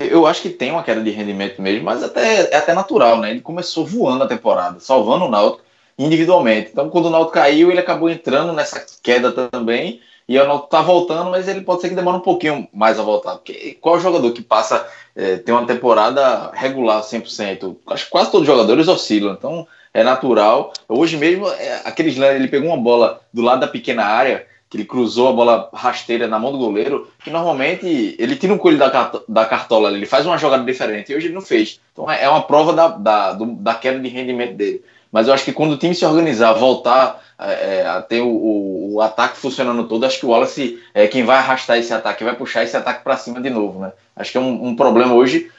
[0.00, 3.30] Eu acho que tem uma queda de rendimento mesmo, mas até, é até natural, né?
[3.30, 5.62] Ele começou voando a temporada, salvando o Náutico
[5.98, 6.70] individualmente.
[6.72, 10.80] Então, quando o Náutico caiu, ele acabou entrando nessa queda também e o Náutico tá
[10.80, 13.34] voltando, mas ele pode ser que demore um pouquinho mais a voltar.
[13.34, 17.76] Porque qual jogador que passa, é, tem uma temporada regular 100%?
[17.88, 20.72] Acho que quase todos os jogadores oscilam, então é natural.
[20.88, 24.78] Hoje mesmo, é, aquele slam, ele pegou uma bola do lado da pequena área, que
[24.78, 28.78] ele cruzou a bola rasteira na mão do goleiro, que normalmente ele tira um coelho
[28.78, 31.80] da, cartola, ele faz uma jogada diferente, e hoje ele não fez.
[31.92, 34.82] Então é, é uma prova da, da, do, da queda de rendimento dele.
[35.12, 38.94] Mas eu acho que quando o time se organizar, voltar é, é, ter o, o,
[38.94, 42.36] o, ataque funcionando todo, acho que o Wallace é quem vai arrastar esse ataque, vai
[42.36, 43.92] puxar esse ataque para cima de novo, né?
[44.14, 45.50] Acho que é um, um, problema hoje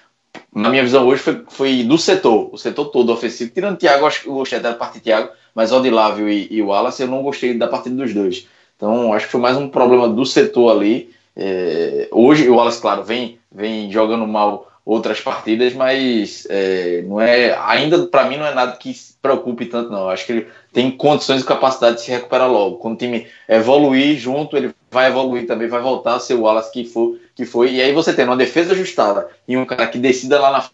[0.53, 3.51] na minha visão hoje, foi, foi do setor, o setor todo ofensivo.
[3.51, 6.61] Tirando o Thiago, acho que eu gostei da parte de Thiago, mas Odilávio e, e
[6.61, 8.47] o Wallace eu não gostei da partida dos dois.
[8.75, 11.13] Então, acho que foi mais um problema do setor ali.
[11.35, 17.58] É, hoje, o Wallace, claro, vem, vem jogando mal outras partidas, mas é, não é
[17.60, 20.10] ainda para mim não é nada que se preocupe tanto não.
[20.10, 22.78] Acho que ele tem condições e capacidade de se recuperar logo.
[22.78, 26.71] Quando o time evoluir junto, ele vai evoluir também, vai voltar a ser o Wallace
[26.71, 27.71] que for, que foi.
[27.74, 30.69] E aí você tem uma defesa ajustada e um cara que decida lá na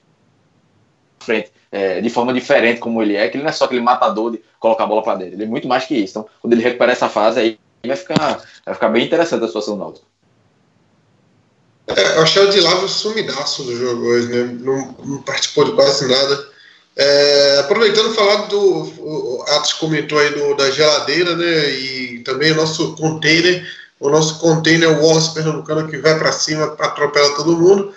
[1.22, 4.32] frente é, de forma diferente como ele é, que ele não é só aquele matador
[4.32, 5.36] de colocar a bola para dentro.
[5.36, 6.20] Ele é muito mais que isso.
[6.20, 9.78] Então, quando ele recuperar essa fase aí vai ficar vai ficar bem interessante a situação
[9.78, 10.11] do Náutico.
[11.88, 14.44] É, eu achei o de Lávio sumidaço do jogo hoje, né?
[14.60, 16.50] Não, não participou de quase nada.
[16.96, 18.60] É, aproveitando falar do.
[18.60, 21.70] O Atos comentou aí do, da geladeira, né?
[21.70, 23.66] E também o nosso container,
[24.00, 27.94] o nosso container o Wallace Pernambucano que vai para cima, atropela todo mundo.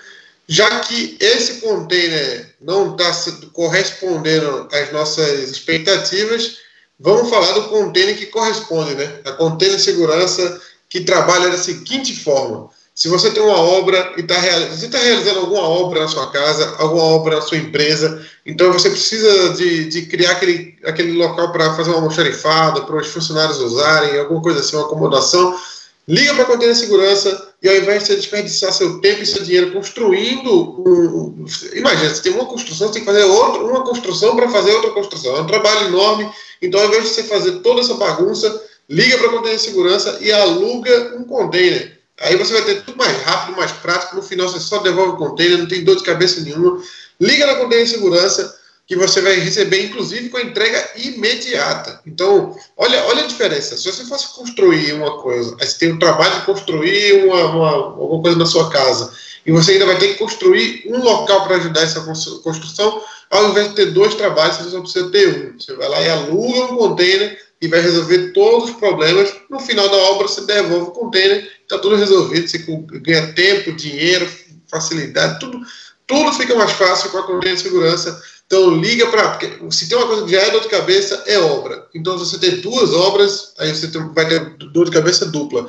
[0.46, 3.10] Já que esse container não está
[3.52, 6.58] correspondendo às nossas expectativas,
[7.00, 9.20] vamos falar do container que corresponde, né?
[9.24, 14.38] A container segurança que trabalha da seguinte forma se você tem uma obra e está
[14.38, 18.88] realizando, tá realizando alguma obra na sua casa, alguma obra na sua empresa, então você
[18.88, 24.20] precisa de, de criar aquele, aquele local para fazer uma almoxarifada, para os funcionários usarem,
[24.20, 25.58] alguma coisa assim, uma acomodação,
[26.06, 29.42] liga para a Container Segurança e ao invés de você desperdiçar seu tempo e seu
[29.42, 34.36] dinheiro construindo um, imagina, você tem uma construção, você tem que fazer outra, uma construção
[34.36, 35.36] para fazer outra construção.
[35.36, 36.30] É um trabalho enorme.
[36.62, 40.30] Então, ao invés de você fazer toda essa bagunça, liga para a Container Segurança e
[40.30, 42.03] aluga um container.
[42.20, 44.16] Aí você vai ter tudo mais rápido, mais prático.
[44.16, 46.80] No final você só devolve o container, não tem dor de cabeça nenhuma.
[47.20, 52.00] Liga na container de segurança que você vai receber, inclusive, com a entrega imediata.
[52.06, 53.76] Então, olha, olha a diferença.
[53.76, 57.70] Se você fosse construir uma coisa, aí você tem o trabalho de construir uma, uma,
[57.70, 59.10] alguma coisa na sua casa,
[59.46, 62.00] e você ainda vai ter que construir um local para ajudar essa
[62.42, 65.58] construção, ao invés de ter dois trabalhos, você só precisa ter um.
[65.58, 69.34] Você vai lá e aluga um container e vai resolver todos os problemas.
[69.48, 72.58] No final da obra, você devolve o container está tudo resolvido, você
[73.00, 74.30] ganha tempo, dinheiro,
[74.70, 75.58] facilidade, tudo,
[76.06, 78.22] tudo fica mais fácil com a container de segurança.
[78.46, 79.38] Então liga para.
[79.70, 81.86] Se tem uma coisa que já é dor de cabeça, é obra.
[81.94, 85.66] Então, se você tem duas obras, aí você vai ter dor de cabeça dupla.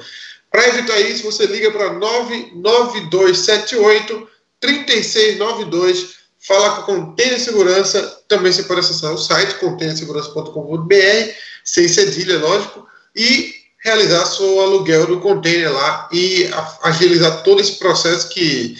[0.52, 4.28] Para evitar isso, você liga para 99278
[4.60, 6.16] 3692.
[6.40, 8.22] Fala com a Container Segurança.
[8.28, 11.34] Também você pode acessar o site containersegurança.com.br,
[11.66, 12.88] sem cedilha, lógico.
[13.16, 16.50] E realizar seu aluguel do container lá e
[16.84, 18.76] agilizar todo esse processo que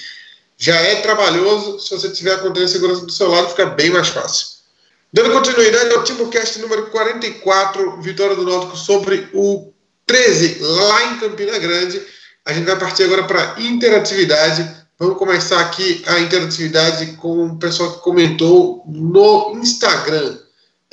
[0.58, 1.80] já é trabalhoso.
[1.80, 4.56] Se você tiver a container de segurança do seu lado, fica bem mais fácil.
[5.14, 9.72] Dando continuidade ao TimbuCast número 44, vitória do Náutico sobre o
[10.06, 12.02] 13, lá em Campina Grande.
[12.46, 14.70] A gente vai partir agora para interatividade.
[15.00, 20.38] Vamos começar aqui a interatividade com o pessoal que comentou no Instagram.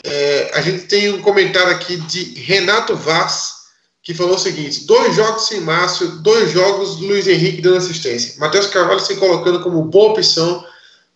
[0.05, 3.63] É, a gente tem um comentário aqui de Renato Vaz
[4.03, 8.39] que falou o seguinte: dois jogos sem Márcio, dois jogos Luiz Henrique dando assistência.
[8.39, 10.67] Matheus Carvalho se colocando como boa opção.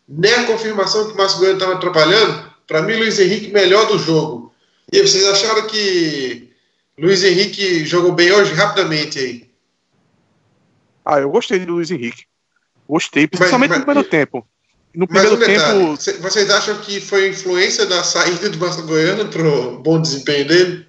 [0.08, 2.52] A confirmação que o Márcio Goiano estava atrapalhando.
[2.64, 4.52] Para mim, Luiz Henrique melhor do jogo.
[4.92, 6.48] E vocês acharam que
[6.96, 8.54] Luiz Henrique jogou bem hoje?
[8.54, 9.50] Rapidamente aí.
[11.04, 12.24] Ah, eu gostei do Luiz Henrique.
[12.88, 14.46] Gostei, principalmente mas, mas, no primeiro tempo.
[14.96, 16.22] No primeiro um tempo.
[16.22, 20.86] Vocês acham que foi influência da saída do Márcio Goiano para o bom desempenho dele?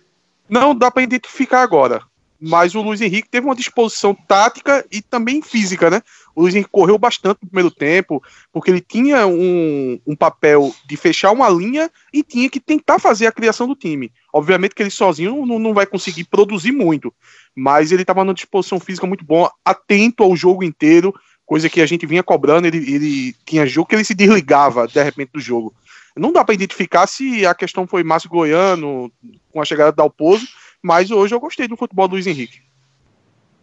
[0.48, 2.02] Não dá para identificar agora.
[2.40, 6.02] Mas o Luiz Henrique teve uma disposição tática e também física, né?
[6.36, 10.96] O Luiz Henrique correu bastante no primeiro tempo, porque ele tinha um, um papel de
[10.96, 14.14] fechar uma linha e tinha que tentar fazer a criação do time.
[14.32, 17.12] Obviamente que ele sozinho não, não vai conseguir produzir muito,
[17.56, 21.14] mas ele estava numa disposição física muito boa, atento ao jogo inteiro,
[21.48, 22.68] coisa que a gente vinha cobrando.
[22.68, 25.74] Ele, ele tinha jogo que ele se desligava de repente do jogo.
[26.16, 29.12] Não dá para identificar se a questão foi Márcio Goiano
[29.52, 30.48] com a chegada da Alpozo,
[30.84, 32.60] mas hoje eu gostei do futebol do Luiz Henrique.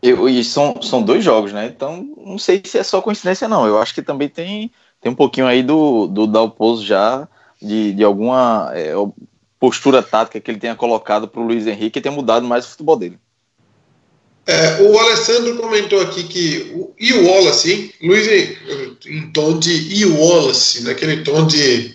[0.02, 1.66] Eu, e são, são dois jogos, né?
[1.66, 3.66] Então não sei se é só coincidência, não.
[3.66, 4.70] Eu acho que também tem,
[5.00, 7.28] tem um pouquinho aí do, do Dalpozo já,
[7.60, 8.92] de, de alguma é,
[9.58, 12.70] postura tática que ele tenha colocado para o Luiz Henrique e tenha mudado mais o
[12.70, 13.18] futebol dele.
[14.46, 18.26] É, o Alessandro comentou aqui que o, e Wallace, Luiz,
[19.06, 21.94] em tom de e Wallace, naquele tom de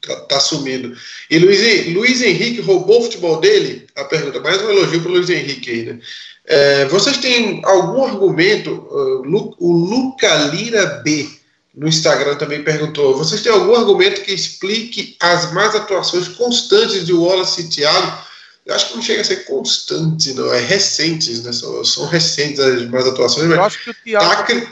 [0.00, 0.96] tá, tá sumindo.
[1.30, 3.86] E Luiz, Luiz Henrique roubou o futebol dele?
[3.94, 5.98] A pergunta, mais um elogio para o Luiz Henrique aí, né?
[6.46, 8.70] É, vocês têm algum argumento?
[8.70, 11.26] Uh, o Luca Lira B
[11.74, 17.12] no Instagram também perguntou: vocês têm algum argumento que explique as más atuações constantes de
[17.12, 18.23] Wallace e Thiago?
[18.64, 20.52] Eu acho que não chega a ser constante, não.
[20.52, 21.52] É recentes, né?
[21.52, 24.26] São, são recentes as más atuações, mas eu acho que o Thiago...
[24.26, 24.68] tá, cri...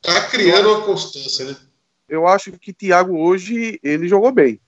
[0.00, 1.56] tá criando uma constância, né?
[2.08, 4.60] eu acho que Thiago hoje ele jogou bem.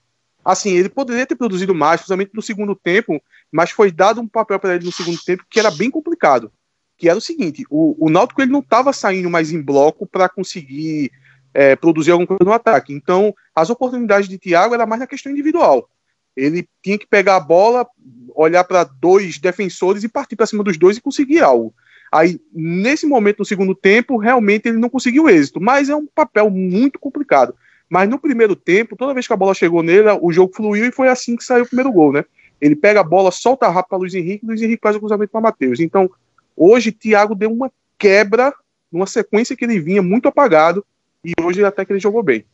[0.44, 4.58] Assim, ele poderia ter produzido mais, principalmente no segundo tempo, mas foi dado um papel
[4.58, 6.50] para ele no segundo tempo que era bem complicado.
[6.96, 10.28] Que era o seguinte: o, o Náutico ele não estava saindo mais em bloco para
[10.28, 11.12] conseguir
[11.52, 12.92] é, produzir alguma coisa no ataque.
[12.92, 15.88] Então, as oportunidades de Thiago era mais na questão individual.
[16.38, 17.86] Ele tinha que pegar a bola,
[18.34, 21.74] olhar para dois defensores e partir para cima dos dois e conseguir algo.
[22.12, 26.48] Aí, nesse momento, no segundo tempo, realmente ele não conseguiu êxito, mas é um papel
[26.48, 27.54] muito complicado.
[27.90, 30.92] Mas no primeiro tempo, toda vez que a bola chegou nele, o jogo fluiu e
[30.92, 32.24] foi assim que saiu o primeiro gol, né?
[32.60, 35.40] Ele pega a bola, solta rápido para Luiz Henrique, Luiz Henrique faz o cruzamento para
[35.40, 35.80] Matheus.
[35.80, 36.10] Então,
[36.56, 38.54] hoje, Thiago deu uma quebra
[38.92, 40.84] numa sequência que ele vinha muito apagado
[41.24, 42.44] e hoje até que ele jogou bem.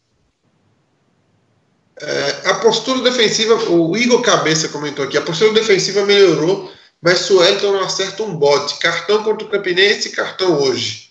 [2.01, 6.73] É, a postura defensiva, o Igor Cabeça comentou aqui, a postura defensiva melhorou
[7.05, 8.79] mas Suelton não acerta um bote.
[8.79, 11.11] Cartão contra o Campinense cartão hoje.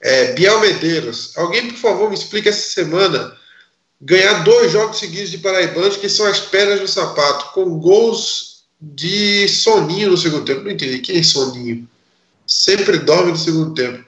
[0.00, 3.36] É, Biel Medeiros, alguém por favor me explique essa semana
[4.00, 9.46] ganhar dois jogos seguidos de Paraibanos que são as pedras do sapato, com gols de
[9.46, 10.62] Soninho no segundo tempo.
[10.62, 11.00] Não entendi.
[11.00, 11.86] Quem é Soninho?
[12.46, 14.02] Sempre dorme no segundo tempo.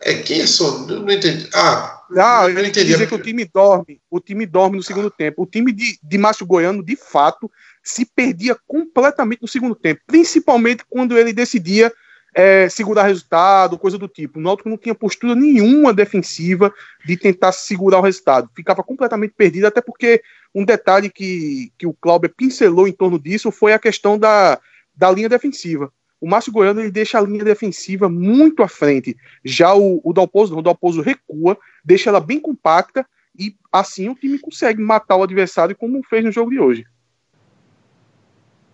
[0.00, 1.00] É, quem é Soninho?
[1.00, 1.48] Não entendi.
[1.54, 2.92] Ah, não, eu entendi.
[2.92, 5.42] dizer que o time dorme, o time dorme no segundo tempo.
[5.42, 7.50] O time de, de Márcio Goiano, de fato,
[7.82, 11.92] se perdia completamente no segundo tempo, principalmente quando ele decidia
[12.34, 14.38] é, segurar resultado, coisa do tipo.
[14.38, 16.72] O Náutico não tinha postura nenhuma defensiva
[17.04, 18.50] de tentar segurar o resultado.
[18.54, 20.22] Ficava completamente perdido, até porque
[20.54, 24.60] um detalhe que, que o Cláudio pincelou em torno disso foi a questão da,
[24.94, 25.92] da linha defensiva.
[26.20, 29.16] O Márcio Goiano ele deixa a linha defensiva muito à frente.
[29.44, 33.06] Já o, o Dalpozo não, o Dalpozo recua, deixa ela bem compacta
[33.38, 36.86] e assim o time consegue matar o adversário como fez no jogo de hoje.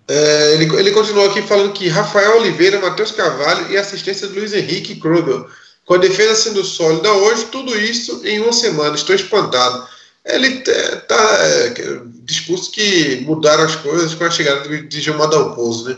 [0.09, 4.53] É, ele, ele continuou aqui falando que Rafael Oliveira, Matheus Carvalho e assistência de Luiz
[4.53, 5.47] Henrique Krubel.
[5.85, 8.95] Com a defesa sendo sólida hoje, tudo isso em uma semana.
[8.95, 9.87] Estou espantado.
[10.25, 11.75] Ele está é,
[12.23, 15.97] discurso que mudaram as coisas com a chegada de, de Gilmar Dalpozo, né?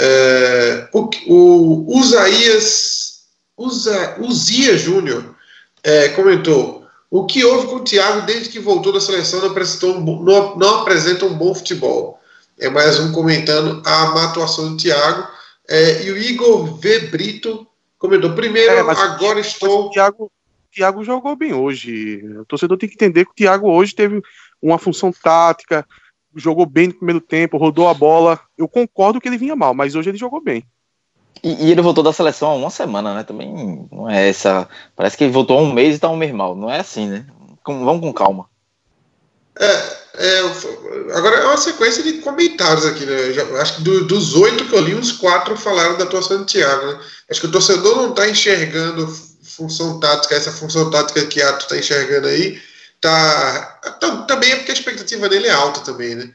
[0.00, 3.24] É, o, o Usaías,
[3.56, 5.34] Usa, Uzia Júnior
[5.82, 9.96] é, comentou: o que houve com o Thiago desde que voltou da seleção não, apresentou
[9.96, 12.18] um, não, não apresenta um bom futebol
[12.60, 15.28] é mais um comentando a má atuação do Thiago.
[15.68, 17.00] É, e o Igor V.
[17.06, 17.66] Brito
[17.98, 19.86] comentou: primeiro, é, agora estou.
[19.86, 20.30] O Thiago,
[20.72, 22.20] Thiago jogou bem hoje.
[22.40, 24.20] O torcedor tem que entender que o Thiago hoje teve
[24.60, 25.86] uma função tática,
[26.34, 28.40] jogou bem no primeiro tempo, rodou a bola.
[28.56, 30.64] Eu concordo que ele vinha mal, mas hoje ele jogou bem.
[31.42, 33.22] E, e, ele voltou da seleção há uma semana, né?
[33.22, 34.68] Também não é essa.
[34.96, 36.56] Parece que ele voltou há um mês e tá um mês mal.
[36.56, 37.26] Não é assim, né?
[37.62, 38.46] Com, vamos com calma.
[39.58, 40.40] É, é,
[41.14, 43.32] agora é uma sequência de comentários aqui, né?
[43.32, 46.44] Já, acho que do, dos oito que eu li, uns quatro falaram da atuação do
[46.44, 47.00] Thiago, né?
[47.30, 49.06] Acho que o torcedor não está enxergando
[49.58, 52.60] função tática, essa função tática que Ato está enxergando aí,
[53.00, 56.30] tá, tá, também é porque a expectativa dele é alta também, né?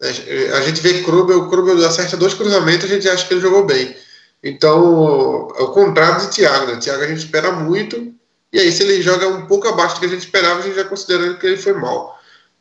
[0.00, 3.40] É, a gente vê Krubel, o Krubel acerta dois cruzamentos, a gente acha que ele
[3.40, 3.96] jogou bem.
[4.42, 6.76] Então, é o contrário de Thiago, né?
[6.78, 8.14] Thiago a gente espera muito,
[8.52, 10.76] e aí se ele joga um pouco abaixo do que a gente esperava, a gente
[10.76, 12.18] já considera que ele foi mal.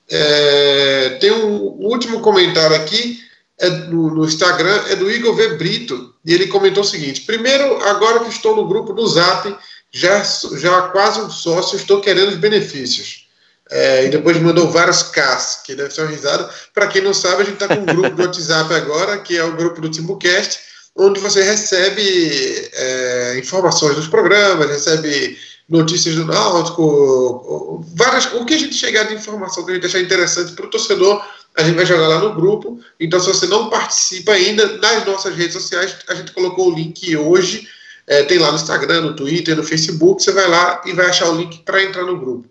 [0.10, 3.20] É, tem um último comentário aqui
[3.60, 5.56] é no, no, Instagram, é do Igor V.
[5.56, 9.56] Brito, e ele comentou o seguinte: primeiro, agora que estou no grupo do Zap,
[9.92, 10.24] já,
[10.58, 13.27] já quase um sócio, estou querendo os benefícios.
[13.70, 16.50] É, e depois mandou vários Ks, que deve ser uma risada.
[16.74, 19.44] Para quem não sabe, a gente está com um grupo do WhatsApp agora, que é
[19.44, 20.60] o grupo do Timbucast,
[20.96, 25.38] onde você recebe é, informações dos programas, recebe
[25.70, 30.00] notícias do Náutico, várias, o que a gente chegar de informação que a gente achar
[30.00, 31.22] interessante para o torcedor,
[31.58, 32.80] a gente vai jogar lá no grupo.
[33.00, 37.16] Então, se você não participa ainda, nas nossas redes sociais, a gente colocou o link
[37.18, 37.68] hoje,
[38.06, 41.30] é, tem lá no Instagram, no Twitter, no Facebook, você vai lá e vai achar
[41.30, 42.48] o link para entrar no grupo.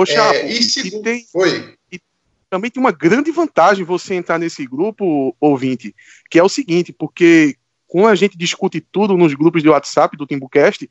[0.00, 0.88] Ô, Chapo, é, e, se...
[0.88, 1.26] e tem...
[1.30, 1.74] Foi.
[1.92, 2.00] E
[2.48, 5.94] também tem uma grande vantagem você entrar nesse grupo, ouvinte,
[6.30, 7.54] que é o seguinte, porque
[7.86, 10.88] quando a gente discute tudo nos grupos de WhatsApp do Timbucast,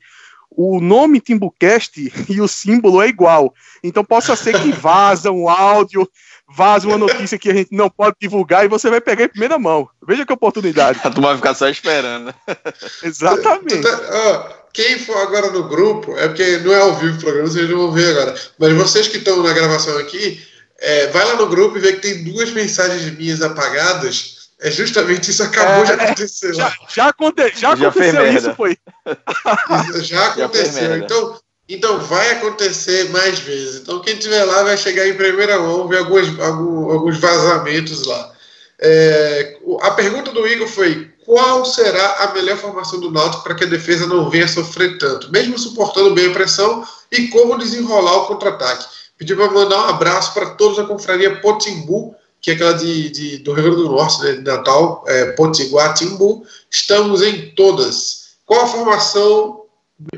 [0.48, 3.52] o nome Timbucast e o símbolo é igual.
[3.82, 6.08] Então possa ser que vaza um áudio,
[6.54, 9.58] vaza uma notícia que a gente não pode divulgar e você vai pegar em primeira
[9.58, 9.88] mão.
[10.06, 11.00] Veja que oportunidade.
[11.04, 12.34] A turma vai ficar só esperando.
[13.02, 13.82] Exatamente.
[13.82, 17.68] Tá, quem for agora no grupo, é porque não é ao vivo o programa, vocês
[17.68, 18.34] não vão ver agora.
[18.58, 20.40] Mas vocês que estão na gravação aqui,
[20.78, 25.30] é, vai lá no grupo e vê que tem duas mensagens minhas apagadas é justamente
[25.30, 28.76] isso acabou é, de acontecer já, Já, aconte, já, já aconteceu isso, foi.
[30.02, 30.88] já aconteceu.
[30.88, 31.40] Já então,
[31.74, 33.80] então vai acontecer mais vezes.
[33.80, 38.32] Então quem estiver lá vai chegar em primeira mão, ver alguns, alguns vazamentos lá.
[38.78, 43.64] É, a pergunta do Igor foi: qual será a melhor formação do Náutico para que
[43.64, 48.26] a defesa não venha sofrer tanto, mesmo suportando bem a pressão, e como desenrolar o
[48.26, 48.86] contra-ataque?
[49.18, 53.38] Pedir para mandar um abraço para todos da confraria Potimbu, que é aquela de, de
[53.38, 56.42] do Rio Grande do Norte, né, de Natal, é, Potiguar, Timbu.
[56.70, 58.30] Estamos em todas.
[58.46, 59.59] Qual a formação,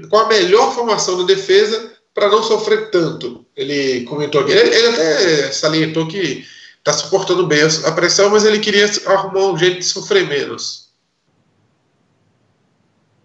[0.09, 3.45] qual a melhor formação da defesa para não sofrer tanto?
[3.57, 4.53] Ele comentou aqui.
[4.53, 6.45] Ele, ele até salientou que
[6.79, 10.83] está suportando bem a pressão, mas ele queria arrumar um jeito de sofrer menos.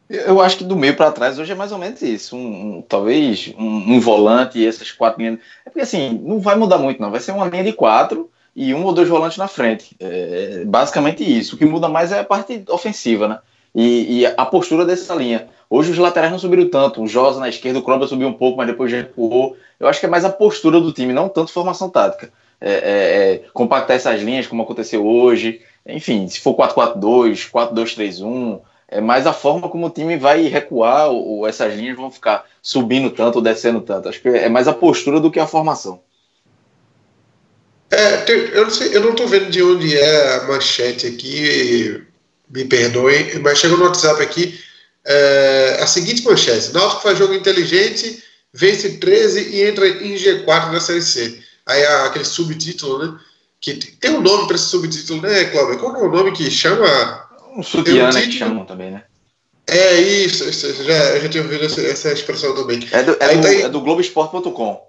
[0.10, 2.36] Eu acho que do meio para trás hoje é mais ou menos isso.
[2.36, 5.40] Um, um talvez um, um, volante e essas quatro linhas.
[5.66, 7.12] É porque assim, não vai mudar muito, não.
[7.12, 9.96] Vai ser uma linha de quatro e um ou dois volantes na frente.
[10.00, 11.56] É basicamente isso.
[11.56, 13.40] O que muda mais é a parte ofensiva, né?
[13.76, 15.50] E, e a postura dessa linha.
[15.70, 17.02] Hoje os laterais não subiram tanto.
[17.02, 19.58] O Josa na esquerda, o Kroba subiu um pouco, mas depois recuou.
[19.80, 22.32] Eu acho que é mais a postura do time, não tanto formação tática.
[22.60, 25.62] É, é, é compactar essas linhas, como aconteceu hoje.
[25.86, 28.60] Enfim, se for 4-4-2, 4-2-3-1
[28.90, 32.46] é mais a forma como o time vai recuar ou, ou, essas linhas vão ficar
[32.62, 34.08] subindo tanto ou descendo tanto.
[34.08, 36.00] Acho que é mais a postura do que a formação.
[37.92, 42.02] É, eu não sei, eu não estou vendo de onde é a manchete aqui,
[42.50, 44.58] me perdoem, mas chegou no WhatsApp aqui
[45.08, 48.22] é, a seguinte manchete: Náutico faz jogo inteligente,
[48.54, 51.40] vence 13 e entra em G4 na Série C.
[51.66, 53.20] Aí aquele subtítulo, né?
[53.60, 55.80] Que tem um nome para esse subtítulo, né, Cláudio?
[55.80, 59.04] Qual é o nome que chama um sutiã, né, que chamam também, né?
[59.66, 62.88] É isso, isso já, eu já tinha ouvido essa, essa expressão também.
[62.92, 64.88] É do, é do, é do Globoesporte.com.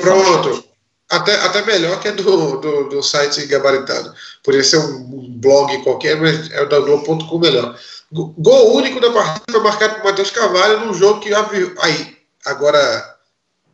[0.00, 0.64] Pronto.
[1.10, 4.12] Até, até melhor que é do, do, do site gabaritado.
[4.44, 7.78] Poderia ser um blog qualquer, mas é o da Globo.com melhor.
[8.12, 11.30] Gol único da partida foi marcado por Matheus Carvalho num jogo que.
[11.80, 13.16] Aí, agora,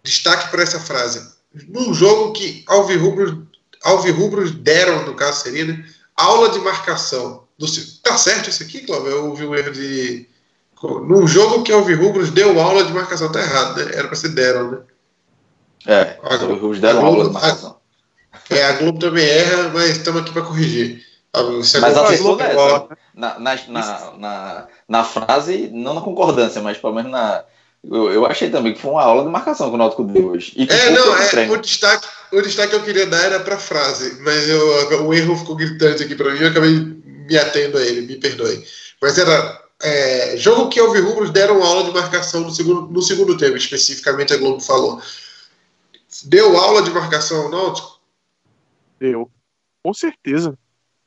[0.03, 1.29] destaque para essa frase.
[1.69, 3.37] Num jogo que Alvirrubros,
[3.83, 5.85] Alvirrubros deram, no caso seria, né,
[6.17, 7.67] aula de marcação do,
[8.03, 9.11] tá certo isso aqui, Cláudio?
[9.11, 10.29] Eu ouvi um erro de.
[10.83, 13.93] Num jogo que Alvi Rubros deu aula de marcação, tá errado, né?
[13.95, 14.79] Era pra ser deram, né?
[15.87, 17.77] É, a Rubros deram Globo, aula de marcação.
[18.33, 21.05] A, é, a Globo também erra, mas estamos aqui para corrigir.
[21.33, 22.89] Você mas a Globo é essa.
[23.15, 27.45] Na, na, na, na, na frase, não na concordância, mas pelo menos na,
[27.91, 30.55] eu, eu, achei também que foi uma aula de marcação que o Náutico deu hoje.
[30.57, 34.21] é, não, é, o, destaque, o destaque que eu queria dar era para a frase,
[34.23, 38.07] mas eu, o erro ficou gritante aqui para mim, eu acabei me atendo a ele,
[38.07, 38.65] me perdoe.
[39.03, 43.57] Mas era é, jogo que Rubros deram aula de marcação no segundo, no segundo tempo,
[43.57, 45.01] especificamente a Globo falou.
[46.23, 48.01] Deu aula de marcação ao Náutico?
[48.99, 49.31] Deu,
[49.83, 50.57] com certeza.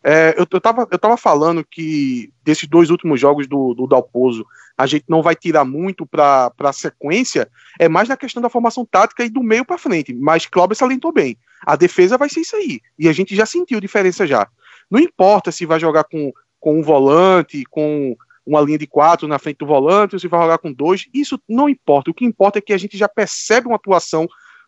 [0.04, 4.46] É, eu, eu, tava, eu tava falando que desses dois últimos jogos do, do Dalpozo,
[4.78, 7.50] a gente não vai tirar muito para a sequência,
[7.80, 10.14] é mais na questão da formação tática e do meio para frente.
[10.14, 11.38] Mas Cláudio salientou bem.
[11.66, 12.80] A defesa vai ser isso aí.
[12.98, 14.48] E a gente já sentiu diferença já.
[14.90, 19.40] Não importa se vai jogar com, com um volante, com uma linha de quatro na
[19.40, 22.12] frente do volante, ou se vai jogar com dois, isso não importa.
[22.12, 24.28] O que importa é que a gente já percebe uma atuação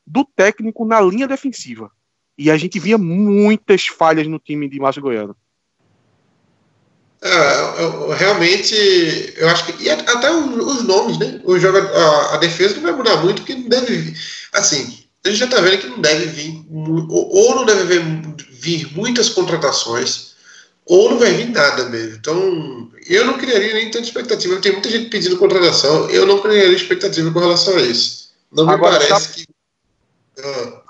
[0.09, 1.91] do técnico na linha defensiva.
[2.37, 5.35] E a gente via muitas falhas no time de Márcio Goiano.
[7.21, 9.83] É, eu, realmente, eu acho que.
[9.83, 11.41] E até os, nomes, né?
[11.43, 14.15] O jogo, a, a, defesa não vai mudar muito, porque não deve.
[14.53, 16.65] Assim, a gente já está vendo que não deve vir.
[16.69, 20.33] Ou, ou não deve vir vir muitas contratações,
[20.85, 22.15] ou não vai vir nada mesmo.
[22.15, 24.59] Então, eu não criaria nem tanta expectativa.
[24.61, 28.29] Tem muita gente pedindo contratação, eu não criaria expectativa com relação a isso.
[28.51, 29.33] Não me agora, parece tá...
[29.33, 29.58] que.
[30.43, 30.83] Ah.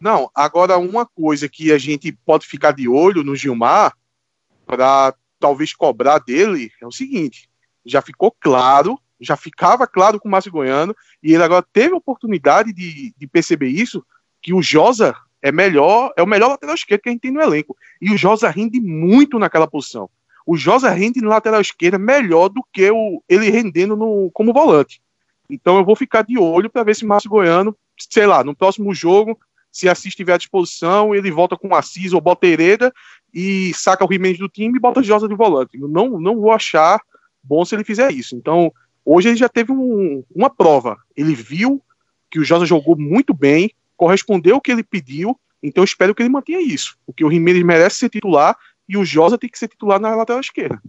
[0.00, 3.94] Não, agora uma coisa que a gente pode ficar de olho no Gilmar,
[4.66, 7.48] para talvez cobrar dele, é o seguinte:
[7.84, 11.98] já ficou claro, já ficava claro com o Márcio Goiano, e ele agora teve a
[11.98, 14.04] oportunidade de, de perceber isso,
[14.40, 17.40] que o Josa é melhor, é o melhor lateral esquerdo que a gente tem no
[17.40, 17.76] elenco.
[18.00, 20.08] E o Josa rende muito naquela posição.
[20.46, 25.00] O Josa rende no lateral esquerdo melhor do que o, ele rendendo no, como volante.
[25.48, 27.76] Então eu vou ficar de olho para ver se Márcio Goiano,
[28.08, 29.38] sei lá, no próximo jogo,
[29.70, 32.92] se Assis estiver à disposição, ele volta com Assis ou bota Hereda
[33.32, 35.78] e saca o Jimenez do time e bota Josa de volante.
[35.78, 37.00] Eu não, não vou achar
[37.42, 38.34] bom se ele fizer isso.
[38.34, 38.72] Então,
[39.04, 40.96] hoje ele já teve um, uma prova.
[41.16, 41.82] Ele viu
[42.30, 46.30] que o Josa jogou muito bem, correspondeu o que ele pediu, então espero que ele
[46.30, 48.56] mantenha isso, porque o Jimenez merece ser titular
[48.88, 50.80] e o Josa tem que ser titular na lateral esquerda.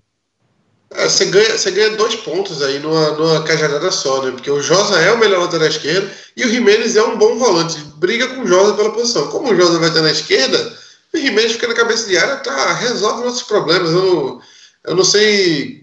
[0.93, 4.31] É, você, ganha, você ganha dois pontos aí numa, numa cajadada só, né?
[4.31, 7.77] Porque o Josa é o melhor lateral esquerdo e o Jimenez é um bom volante,
[7.95, 9.27] briga com o Josa pela posição.
[9.27, 10.77] Como o Josa vai estar na esquerda,
[11.13, 13.91] o Jimenez fica na cabeça de área, tá, resolve nossos problemas.
[13.91, 14.41] Eu,
[14.85, 15.81] eu não sei.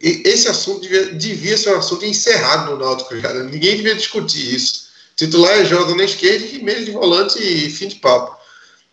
[0.00, 3.44] Esse assunto devia, devia ser um assunto encerrado no Náutico, cara.
[3.44, 4.90] Ninguém devia discutir isso.
[5.14, 8.40] Titular é joga na esquerda e meio de volante e fim de papo.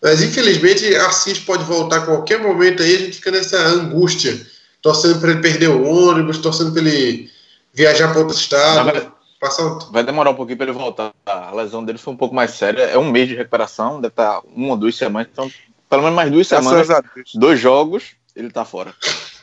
[0.02, 4.40] Mas infelizmente Assis pode voltar a qualquer momento aí, a gente fica nessa angústia,
[4.82, 7.30] torcendo para ele perder o ônibus, torcendo para ele
[7.74, 9.12] viajar para outro estado.
[9.40, 11.14] Passar Vai demorar um pouquinho para ele voltar.
[11.26, 12.84] A lesão dele foi um pouco mais séria.
[12.84, 15.30] É um mês de recuperação, deve estar uma ou duas semanas.
[15.32, 15.52] Então,
[15.88, 16.88] pelo menos mais duas semanas,
[17.36, 18.94] dois jogos, ele tá fora.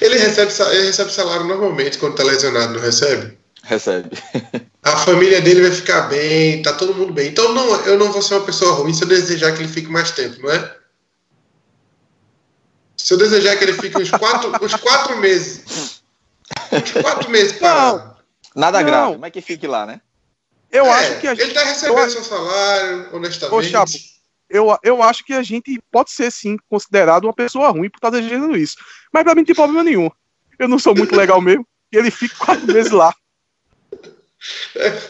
[0.00, 3.38] Ele recebe, ele recebe salário normalmente quando tá lesionado, não recebe?
[3.62, 4.10] Recebe.
[4.82, 7.28] A família dele vai ficar bem, tá todo mundo bem.
[7.28, 9.88] Então não, eu não vou ser uma pessoa ruim se eu desejar que ele fique
[9.88, 10.76] mais tempo, não é?
[13.02, 16.02] Se eu desejar que ele fique uns quatro, uns quatro meses.
[16.70, 18.16] Uns quatro meses parado.
[18.54, 18.86] Nada não.
[18.86, 20.00] grave, mas que fique lá, né?
[20.70, 21.44] Eu é, acho que a gente.
[21.44, 22.10] Ele tá recebendo eu...
[22.10, 23.54] seu salário, honestamente.
[23.54, 23.92] Ô, Chapo,
[24.48, 28.10] eu, eu acho que a gente pode ser, sim, considerado uma pessoa ruim por estar
[28.10, 28.76] desejando isso.
[29.12, 30.08] Mas pra mim não tem problema nenhum.
[30.58, 31.66] Eu não sou muito legal mesmo.
[31.92, 33.12] E ele fica quatro meses lá.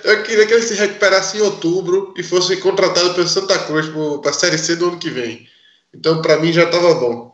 [0.05, 3.87] Eu queria que ele se recuperasse em outubro e fosse contratado pelo Santa Cruz
[4.21, 5.49] para a Série C do ano que vem.
[5.95, 7.32] Então, para mim, já estava bom.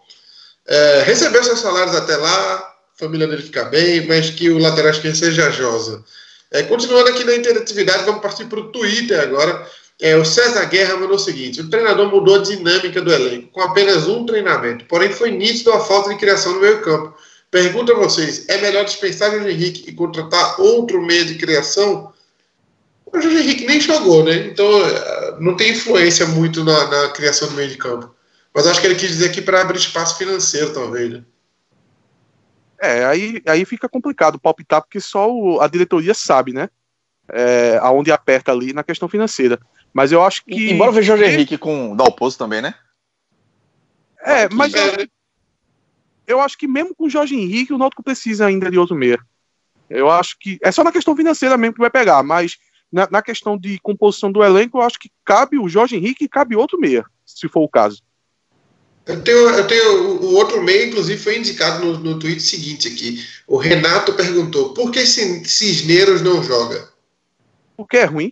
[0.69, 4.91] É, recebeu seus salários até lá, a família dele fica bem, mas que o lateral
[4.91, 6.05] esquerdo seja Josa.
[6.51, 9.67] É, continuando aqui na interatividade, vamos partir para o Twitter agora.
[10.01, 13.63] É, o César Guerra mandou o seguinte: o treinador mudou a dinâmica do elenco com
[13.63, 17.15] apenas um treinamento, porém foi nítido a falta de criação no meio-campo.
[17.51, 22.13] Pergunto a vocês: é melhor dispensar o Henrique e contratar outro meio de criação?
[23.07, 24.35] O Jorge Henrique nem jogou, né?
[24.49, 28.15] Então é, não tem influência muito na, na criação do meio de campo.
[28.55, 31.25] Mas acho que ele quis dizer aqui para abrir espaço financeiro, talvez, né?
[32.81, 36.69] É, aí, aí fica complicado palpitar, porque só o, a diretoria sabe, né?
[37.29, 39.59] É, aonde aperta ali na questão financeira.
[39.93, 40.71] Mas eu acho que.
[40.71, 42.75] Embora veja o Jorge Henrique com o Dalpozo também, né?
[44.21, 45.09] É, mas eu,
[46.27, 49.19] eu, acho que mesmo com o Jorge Henrique, o Náutico precisa ainda de outro meia.
[49.91, 50.59] Eu acho que.
[50.63, 52.57] É só na questão financeira mesmo que vai pegar, mas
[52.93, 56.29] na, na questão de composição do elenco, eu acho que cabe o Jorge Henrique e
[56.29, 58.03] cabe outro meia, se for o caso.
[59.09, 63.27] Eu tenho, eu tenho o outro meio, inclusive, foi indicado no, no tweet seguinte aqui.
[63.47, 66.91] O Renato perguntou: por que Cisneiros não joga?
[67.75, 68.31] Porque é ruim.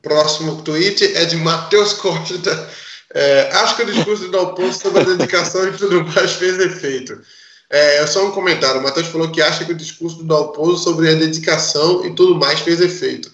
[0.00, 2.70] Próximo tweet é de Matheus Costa.
[3.12, 7.20] É, acho que o discurso do Dalpozo sobre a dedicação e tudo mais fez efeito.
[7.68, 8.80] É, é só um comentário.
[8.80, 12.34] O Matheus falou que acha que o discurso do Dalpozo sobre a dedicação e tudo
[12.36, 13.30] mais fez efeito.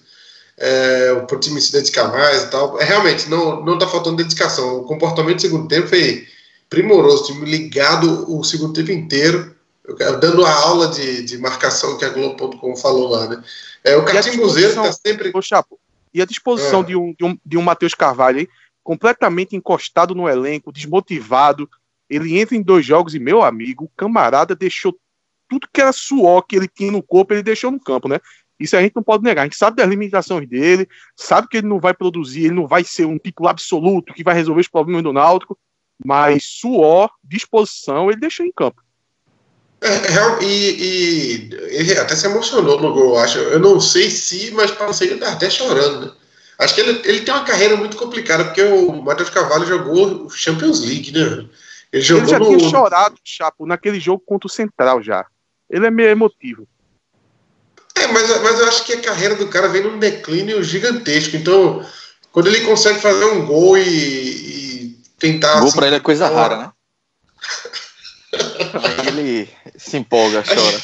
[0.59, 2.79] É, o time se dedicar mais e tal.
[2.81, 4.77] É, realmente, não, não tá faltando dedicação.
[4.77, 6.27] O comportamento do segundo tempo foi
[6.69, 7.23] primoroso.
[7.23, 9.55] O time ligado o segundo tempo inteiro,
[10.19, 13.43] dando a aula de, de marcação que a Globo.com falou lá, né?
[13.83, 15.31] É, o Catimbuzeiro tá sempre.
[15.33, 15.79] Ô, Chapo,
[16.13, 16.83] e a disposição é.
[16.83, 18.49] de um, de um, de um Matheus Carvalho aí,
[18.83, 21.69] completamente encostado no elenco, desmotivado.
[22.09, 24.97] Ele entra em dois jogos e, meu amigo, o camarada deixou
[25.49, 28.19] tudo que era suor que ele tinha no corpo, ele deixou no campo, né?
[28.59, 29.43] Isso a gente não pode negar.
[29.43, 32.83] A gente sabe das limitações dele, sabe que ele não vai produzir, ele não vai
[32.83, 35.57] ser um título absoluto que vai resolver os problemas do Náutico,
[36.03, 38.81] mas suor, disposição, ele deixou em campo.
[39.79, 43.37] É, e, e, ele até se emocionou no gol, acho.
[43.37, 46.11] Eu não sei se, mas parecia que ele tá até chorando, né?
[46.59, 50.83] Acho que ele, ele tem uma carreira muito complicada, porque o Matheus Carvalho jogou Champions
[50.83, 51.47] League, né?
[51.93, 52.57] Ele, jogou ele já no...
[52.57, 55.25] tinha chorado, Chapo, naquele jogo contra o Central já.
[55.69, 56.67] Ele é meio emotivo.
[58.07, 61.35] É, mas, mas eu acho que a carreira do cara vem num declínio gigantesco.
[61.35, 61.85] Então,
[62.31, 65.59] quando ele consegue fazer um gol e, e tentar.
[65.59, 66.71] Gol assim, pra ele é coisa rara, né?
[68.83, 70.81] Aí ele se empolga, chora.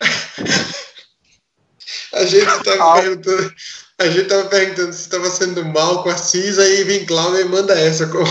[2.12, 3.54] A gente tava perguntando,
[3.98, 7.44] a gente tava perguntando se estava sendo mal com a Cisa e vem Cláudio e
[7.44, 8.24] manda essa com,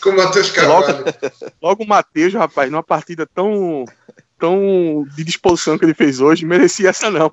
[0.00, 1.04] com o Matheus Carvalho.
[1.04, 3.84] Logo, logo o Matheus, rapaz, numa partida tão,
[4.38, 7.32] tão de disposição que ele fez hoje, merecia essa não.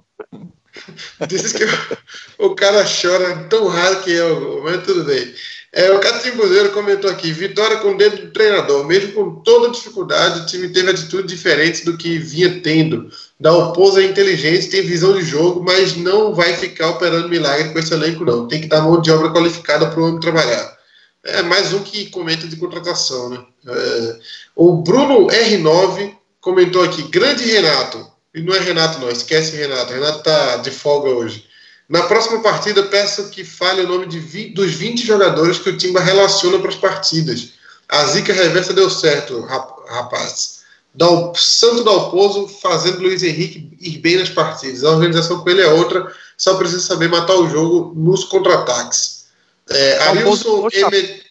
[1.27, 5.33] Diz que o, o, cara chora tão raro que o mas tudo bem.
[5.71, 8.85] É, o Catimbuzeiro comentou aqui: vitória com o dedo do treinador.
[8.85, 13.09] Mesmo com toda dificuldade, o time teve atitudes diferentes do que vinha tendo.
[13.39, 17.79] Da oposa é inteligente, tem visão de jogo, mas não vai ficar operando milagre com
[17.79, 18.47] esse elenco, não.
[18.47, 20.77] Tem que dar mão de obra qualificada para o homem trabalhar.
[21.23, 23.43] É mais um que comenta de contratação, né?
[23.67, 24.19] É,
[24.55, 28.11] o Bruno R9 comentou aqui: grande Renato.
[28.35, 29.93] E não é Renato, não, esquece Renato.
[29.93, 31.47] Renato tá de folga hoje.
[31.87, 35.77] Na próxima partida, peço que fale o nome de 20, dos 20 jogadores que o
[35.77, 37.53] Timba relaciona para as partidas.
[37.87, 40.63] A zica reversa deu certo, rapaz.
[40.95, 44.83] Dal, Santo Dalpozo fazendo Luiz Henrique ir bem nas partidas.
[44.83, 49.27] A organização com ele é outra, só precisa saber matar o jogo nos contra-ataques.
[49.69, 51.23] É, Arilson Emer...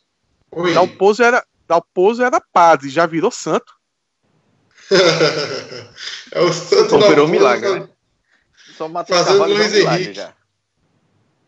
[0.75, 3.73] Dalpozo era, Dalpozo era padre, já virou santo.
[6.33, 7.25] É o Santo Dalpozo.
[7.25, 7.89] um milagre, né?
[8.77, 10.15] Só fazendo Luiz Henrique.
[10.15, 10.33] Já.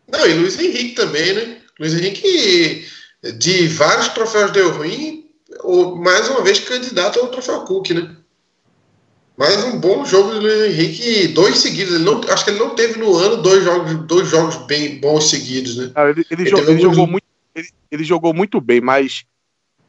[0.07, 1.57] Não, e Luiz Henrique também, né?
[1.79, 2.87] Luiz Henrique,
[3.37, 5.25] de vários troféus deu ruim,
[5.61, 8.15] ou, mais uma vez candidato ao troféu Cook, né?
[9.37, 11.95] Mas um bom jogo do Luiz Henrique, dois seguidos.
[11.95, 15.29] Ele não, acho que ele não teve no ano dois jogos, dois jogos bem bons
[15.29, 15.91] seguidos, né?
[15.95, 17.25] Ah, ele, ele, ele, jogou, ele jogou muito,
[17.91, 19.25] ele, jogou muito bem, mas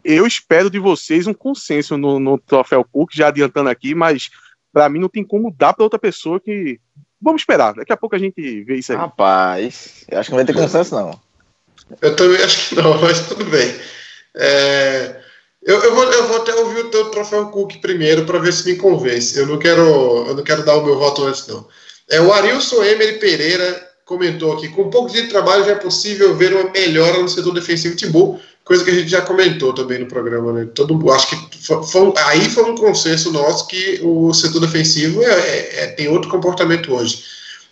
[0.07, 4.31] eu espero de vocês um consenso no, no troféu Cook, já adiantando aqui, mas
[4.73, 6.79] para mim não tem como dar para outra pessoa que.
[7.21, 8.99] Vamos esperar, daqui a pouco a gente vê isso aí.
[8.99, 11.19] Rapaz, eu acho que não vai ter consenso, não.
[12.01, 13.75] Eu também acho que não, mas tudo bem.
[14.37, 15.21] É,
[15.63, 18.71] eu, eu, vou, eu vou até ouvir o teu troféu Cook primeiro para ver se
[18.71, 19.37] me convence.
[19.37, 19.83] Eu não quero,
[20.29, 21.67] eu não quero dar o meu voto antes, não.
[22.09, 26.37] É, o Arilson Emery Pereira comentou aqui: com um pouco de trabalho já é possível
[26.37, 30.07] ver uma melhora no setor defensivo Timbu, coisa que a gente já comentou também no
[30.07, 30.53] programa.
[30.53, 30.69] Né?
[30.75, 35.31] Todo, acho que foi, foi, aí foi um consenso nosso que o setor defensivo é,
[35.31, 37.25] é, é tem outro comportamento hoje.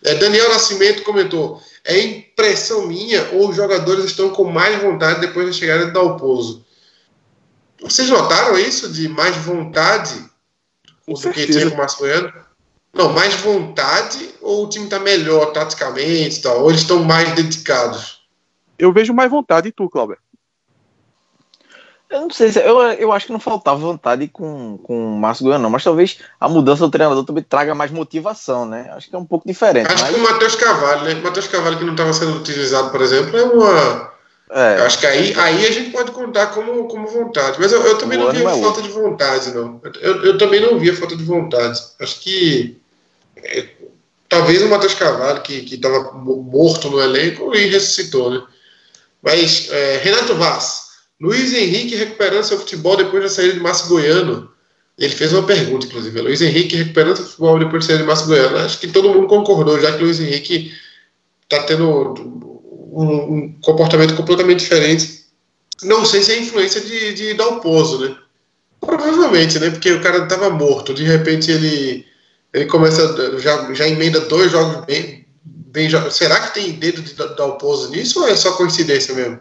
[0.05, 5.47] É, Daniel Nascimento comentou: é impressão minha ou os jogadores estão com mais vontade depois
[5.47, 6.65] da chegada de Dalpozo?
[7.83, 10.15] Vocês notaram isso de mais vontade
[11.05, 12.33] com do que tinha com o Mastroiano?
[12.95, 18.21] Não, mais vontade ou o time está melhor taticamente tal, ou eles estão mais dedicados?
[18.79, 20.17] Eu vejo mais vontade e tu, Cláudio.
[22.15, 22.61] Eu não sei se.
[22.61, 26.49] Eu, eu acho que não faltava vontade com, com o Márcio Goiano, mas talvez a
[26.49, 28.89] mudança do treinador também traga mais motivação, né?
[28.93, 29.93] Acho que é um pouco diferente.
[29.93, 30.15] Acho mas...
[30.15, 31.15] que o Matheus Carvalho, né?
[31.15, 34.15] O Matheus Carvalho que não estava sendo utilizado, por exemplo, é uma
[34.51, 34.79] é.
[34.79, 37.59] Eu acho que aí, aí a gente pode contar como, como vontade.
[37.59, 39.81] Mas eu, eu também não via é falta de vontade, não.
[40.01, 41.83] Eu, eu também não via falta de vontade.
[42.01, 42.79] Acho que
[43.37, 43.67] é,
[44.29, 48.43] talvez o Matheus Carvalho, que estava morto no elenco, e ressuscitou, né?
[49.21, 50.84] Mas é, Renato Vaz,
[51.21, 54.51] Luiz Henrique recuperando seu futebol depois da saída de Márcio Goiano.
[54.99, 56.21] Ele fez uma pergunta, inclusive.
[56.21, 58.57] Luiz Henrique recuperando seu futebol depois da saída de Márcio Goiano.
[58.59, 60.73] Acho que todo mundo concordou, já que Luiz Henrique
[61.43, 62.15] está tendo
[62.93, 65.25] um, um, comportamento completamente diferente.
[65.83, 68.17] Não sei se é influência de, de Dalpozo, né?
[68.81, 69.71] Provavelmente, né?
[69.71, 72.07] Porque o cara estava morto, de repente ele,
[72.53, 75.89] ele começa, já, já emenda dois jogos bem, bem.
[76.11, 79.41] Será que tem dedo de Dalpozo nisso ou é só coincidência mesmo?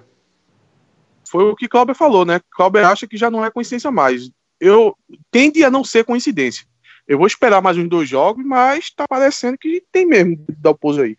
[1.33, 2.39] Foi o que Cláudio falou, né?
[2.51, 4.29] Cláudio acha que já não é coincidência mais.
[4.61, 4.95] Eu
[5.31, 6.63] tende a não ser coincidência.
[7.07, 11.17] Eu vou esperar mais uns dois jogos, mas tá parecendo que tem mesmo Dalpozo aí.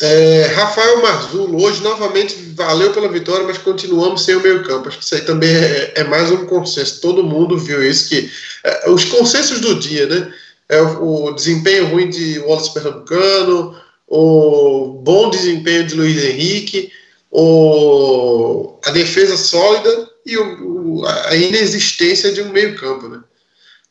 [0.00, 4.86] É, Rafael Marzulo, hoje novamente valeu pela vitória, mas continuamos sem o meio-campo.
[4.86, 7.00] Acho que isso aí também é, é, mais um consenso.
[7.00, 8.30] Todo mundo viu isso, que
[8.62, 10.32] é, os consensos do dia, né?
[10.68, 13.76] É o, o, desempenho ruim de Wallace Pernambucano,
[14.06, 16.92] o bom desempenho de Luiz Henrique,
[17.30, 23.20] o, a defesa sólida e o, a inexistência de um meio-campo, né?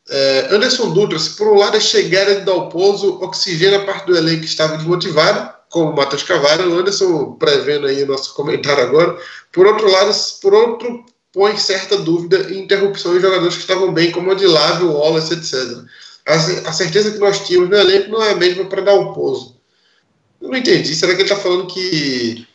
[0.09, 4.15] É, Anderson Dutra, se por um lado a chegada de Dalpozo oxigena a parte do
[4.15, 8.83] elenco que estava desmotivado, como o Matheus Cavalho, o Anderson prevendo aí o nosso comentário
[8.83, 9.17] agora.
[9.51, 14.11] Por outro lado, por outro, põe certa dúvida e interrupção em jogadores que estavam bem,
[14.11, 15.83] como o Odilávio, o Wallace, etc.
[16.25, 19.57] A, a, certeza que nós tínhamos no elenco não é a mesma para dar pouso.
[20.41, 20.95] Eu não entendi.
[20.95, 22.46] Será que ele está falando que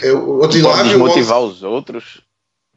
[0.00, 0.98] é, o Odilávio...
[0.98, 2.22] motivar os outros?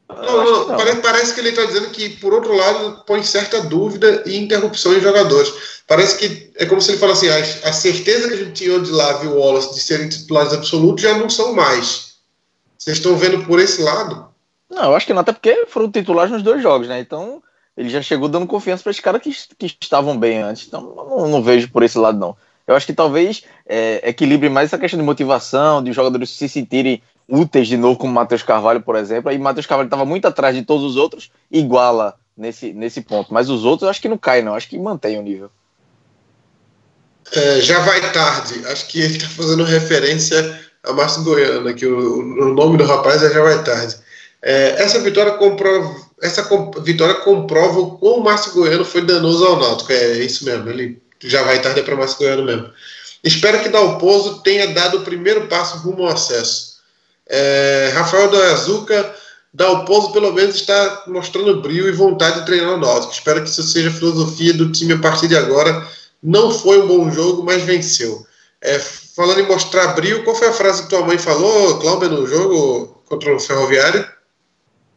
[0.10, 0.78] Não, não, não.
[0.78, 4.94] Parece, parece, que ele está dizendo que, por outro lado, põe certa dúvida e interrupção
[4.94, 5.82] em jogadores.
[5.88, 8.80] Parece que é como se ele falasse assim: a, a certeza que a gente tinha
[8.80, 12.16] de Lave e Wallace de serem titulares absolutos já não são mais.
[12.78, 14.28] Vocês estão vendo por esse lado?
[14.70, 17.00] Não, eu acho que não, até porque foram titulares nos dois jogos, né?
[17.00, 17.42] Então
[17.78, 20.68] ele já chegou dando confiança para esses caras que, que estavam bem antes.
[20.68, 22.36] Então não, não vejo por esse lado, não.
[22.68, 26.48] Eu acho que talvez é, equilibre mais essa questão de motivação, de os jogadores se
[26.48, 27.02] sentirem
[27.32, 29.32] úteis de novo, como Matheus Carvalho, por exemplo.
[29.32, 33.34] O Matheus Carvalho estava muito atrás de todos os outros, iguala nesse, nesse ponto.
[33.34, 34.54] Mas os outros acho que não caem, não.
[34.54, 35.50] Acho que mantém o nível.
[37.34, 38.66] É, já vai tarde.
[38.68, 43.24] Acho que ele está fazendo referência a Márcio Goiano, que o, o, nome do rapaz
[43.24, 43.96] é Já Vai Tarde.
[44.42, 46.48] É, essa vitória comprova, essa
[46.82, 49.92] vitória comprova o quão o Márcio Goiano foi danoso ao Náutico.
[49.92, 52.70] É isso mesmo, ele já vai tarde para Márcio Goiano mesmo.
[53.24, 56.71] Espero que Dalpozo tenha dado o primeiro passo rumo ao acesso.
[57.34, 59.16] É, Rafael da Azuca,
[59.54, 63.14] Dalpozo pelo menos está mostrando brilho e vontade de treinar o Náutico.
[63.14, 65.88] Espero que isso seja a filosofia do time a partir de agora.
[66.22, 68.26] Não foi um bom jogo, mas venceu.
[68.62, 72.28] É, falando em mostrar brilho, qual foi a frase que tua mãe falou, Cláudia, no
[72.28, 74.06] jogo contra o Ferroviário?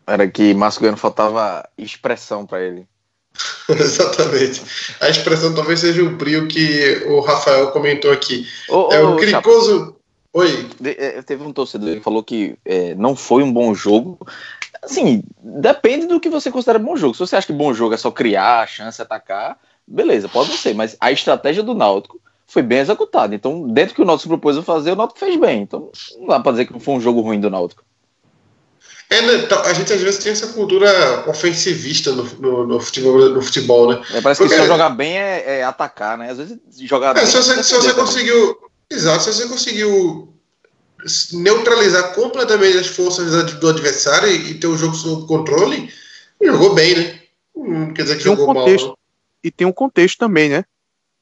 [0.07, 2.87] Era que Márcio faltava expressão para ele.
[3.69, 4.63] Exatamente.
[5.01, 8.47] A expressão talvez seja o brilho que o Rafael comentou aqui.
[8.69, 9.97] Ô, é o Cricoso.
[10.35, 10.69] Oi.
[10.85, 14.19] É, teve um torcedor que falou que é, não foi um bom jogo.
[14.83, 17.15] Assim, depende do que você considera bom jogo.
[17.15, 19.57] Se você acha que bom jogo é só criar, chance, atacar,
[19.87, 20.75] beleza, pode ser.
[20.75, 23.33] Mas a estratégia do Náutico foi bem executada.
[23.33, 25.63] Então, dentro do que o Náutico propôs a fazer, o Náutico fez bem.
[25.63, 27.85] Então, não dá pra dizer que não foi um jogo ruim do Náutico.
[29.11, 33.41] É, né, a gente às vezes tem essa cultura ofensivista no, no, no futebol, no
[33.41, 34.03] futebol, né?
[34.13, 36.31] É, parece Porque, que só jogar bem é, é, atacar, né?
[36.31, 37.27] Às vezes jogar é, bem.
[37.27, 38.59] Se você, se você conseguiu.
[38.91, 40.35] Exato, se você conseguiu
[41.33, 45.91] neutralizar completamente as forças do adversário e, ter o jogo sob controle,
[46.43, 47.21] jogou bem, né?
[47.55, 48.99] Não quer dizer que tem jogou um contexto, mal.
[49.43, 50.65] E tem um contexto também, né?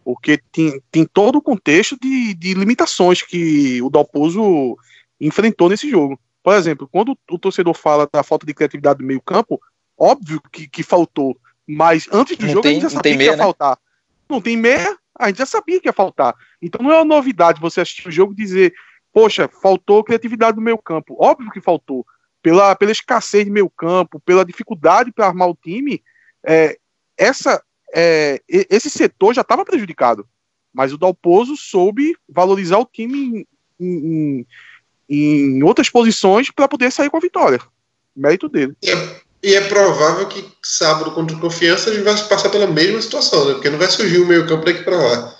[0.05, 4.77] Porque tem, tem todo o contexto de, de limitações que o Dalpozo
[5.21, 6.19] enfrentou nesse jogo.
[6.43, 9.61] Por exemplo, quando o torcedor fala da falta de criatividade do meio-campo,
[9.97, 11.37] óbvio que, que faltou.
[11.67, 13.43] Mas antes do não jogo tem, a gente já sabia meia, que ia né?
[13.43, 13.79] faltar.
[14.29, 16.35] Não tem meia, a gente já sabia que ia faltar.
[16.61, 18.75] Então não é uma novidade você assistir o jogo e dizer,
[19.13, 21.17] poxa, faltou criatividade no meio-campo.
[21.19, 22.05] Óbvio que faltou.
[22.43, 26.03] Pela, pela escassez de meio-campo, pela dificuldade para armar o time,
[26.45, 26.77] é,
[27.17, 27.63] essa,
[27.95, 30.27] é, esse setor já estava prejudicado.
[30.73, 33.47] Mas o Dalpozo soube valorizar o time
[33.79, 33.97] em,
[34.29, 34.47] em,
[35.09, 37.61] em outras posições para poder sair com a vitória.
[38.17, 38.75] Mérito dele.
[38.85, 43.03] É, e é, provável que sábado contra o Confiança a gente vai passar pela mesma
[43.03, 43.55] situação, né?
[43.55, 45.35] porque não vai surgir o meio campo daqui para lá.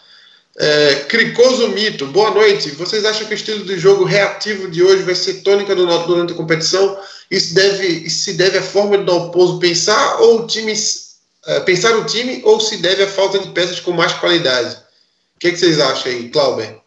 [0.59, 2.71] É, Cricoso Mito, boa noite.
[2.73, 6.13] Vocês acham que o estilo de jogo reativo de hoje vai ser tônica do Náutico
[6.13, 6.99] durante a competição?
[7.31, 10.75] Isso, deve, se deve à forma do Dalpozo pensar ou o time
[11.47, 14.77] é, pensar o time ou se deve à falta de peças com mais qualidade?
[15.37, 16.79] O que, é que vocês acham aí, Clauber?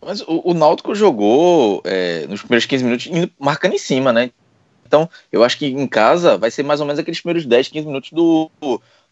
[0.00, 4.30] Mas o, o Náutico jogou é, nos primeiros 15 minutos indo, marcando em cima, né?
[4.90, 7.86] Então, eu acho que em casa vai ser mais ou menos aqueles primeiros 10, 15
[7.86, 8.50] minutos do,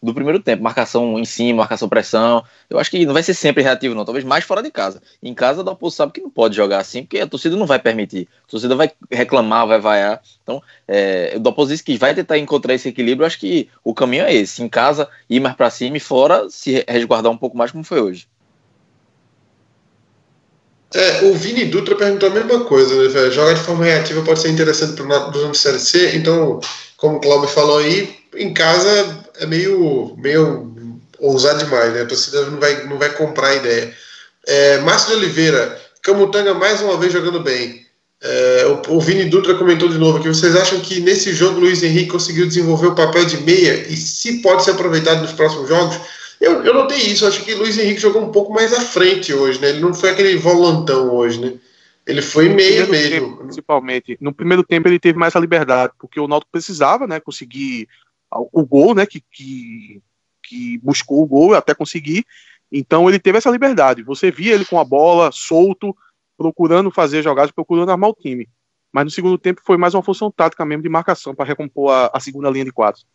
[0.03, 0.61] do primeiro tempo.
[0.61, 2.43] Marcação em cima, marcação pressão.
[2.69, 4.03] Eu acho que não vai ser sempre reativo, não.
[4.03, 5.01] Talvez mais fora de casa.
[5.23, 7.79] Em casa, o Dalpo sabe que não pode jogar assim, porque a torcida não vai
[7.79, 8.27] permitir.
[8.45, 10.21] A torcida vai reclamar, vai vaiar.
[10.43, 13.23] Então, é, o Dalpo disse que vai tentar encontrar esse equilíbrio.
[13.23, 14.61] Eu acho que o caminho é esse.
[14.61, 18.01] Em casa, ir mais para cima e fora, se resguardar um pouco mais, como foi
[18.01, 18.27] hoje.
[20.93, 23.31] É, o Vini Dutra perguntou a mesma coisa, né, velho?
[23.31, 26.59] Jogar de forma reativa pode ser interessante para o do Série C, então,
[26.97, 30.73] como o Cláudio falou aí, em casa é meio, meio
[31.19, 32.01] ousado demais, né?
[32.01, 33.93] A torcida não vai, não vai comprar a ideia.
[34.47, 37.85] É, Márcio de Oliveira, Camutanga mais uma vez jogando bem.
[38.21, 40.27] É, o, o, Vini Dutra comentou de novo aqui.
[40.27, 44.41] Vocês acham que nesse jogo Luiz Henrique conseguiu desenvolver o papel de meia e se
[44.41, 45.97] pode ser aproveitado nos próximos jogos?
[46.39, 49.33] Eu, eu notei isso, acho que o Luiz Henrique jogou um pouco mais à frente
[49.33, 49.69] hoje, né?
[49.69, 51.59] Ele não foi aquele volantão hoje, né?
[52.07, 53.09] Ele foi meia mesmo.
[53.09, 54.17] Tempo, principalmente.
[54.19, 57.87] No primeiro tempo ele teve mais a liberdade, porque o Náutico precisava, né, conseguir
[58.31, 60.01] o gol, né, que, que,
[60.41, 62.25] que buscou o gol até conseguir.
[62.71, 64.01] Então ele teve essa liberdade.
[64.03, 65.95] Você via ele com a bola solto,
[66.37, 68.47] procurando fazer jogadas, procurando armar o time.
[68.91, 72.11] Mas no segundo tempo foi mais uma função tática mesmo de marcação para recompor a,
[72.13, 73.05] a segunda linha de quadros.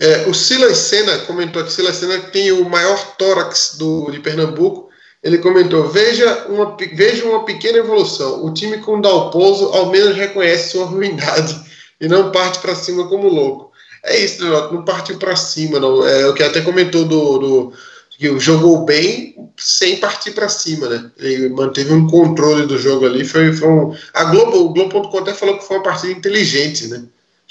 [0.00, 4.88] É, o Silas Senna comentou que Silas Senna tem o maior tórax do, de Pernambuco.
[5.22, 8.44] Ele comentou: veja uma, veja uma pequena evolução.
[8.44, 11.58] O time com Dalpozo ao menos reconhece sua ruindade
[12.00, 13.72] e não parte para cima como louco.
[14.04, 16.06] É isso, não partiu para cima, não.
[16.06, 17.72] É o que até comentou do, do
[18.18, 21.10] que jogou bem sem partir para cima, né?
[21.18, 23.24] Ele manteve um controle do jogo ali.
[23.24, 27.04] Foi, foi um, a Globo, o Globo.com até falou que foi uma partida inteligente, né?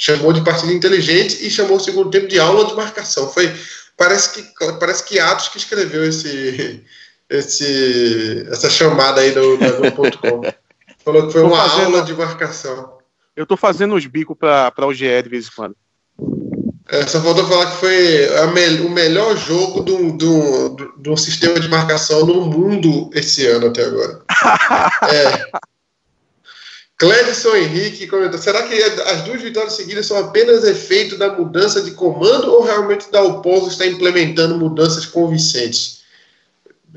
[0.03, 3.29] Chamou de partida inteligente e chamou o segundo tempo de aula de marcação.
[3.29, 3.49] Foi
[3.95, 4.43] parece que
[4.77, 6.83] parece que Atos que escreveu esse,
[7.29, 10.41] esse essa chamada aí do, do .com.
[11.05, 12.97] Falou que foi uma fazendo, aula de marcação.
[13.33, 15.75] Eu tô fazendo os bicos para o GE de vez em quando.
[16.89, 21.57] É, só faltou falar que foi me, o melhor jogo do, do, do, do, sistema
[21.61, 24.19] de marcação no mundo esse ano até agora.
[25.09, 25.72] é.
[26.97, 31.91] Cledson Henrique comentou: será que as duas vitórias seguidas são apenas efeito da mudança de
[31.91, 36.03] comando ou realmente Dalpozo está implementando mudanças convincentes?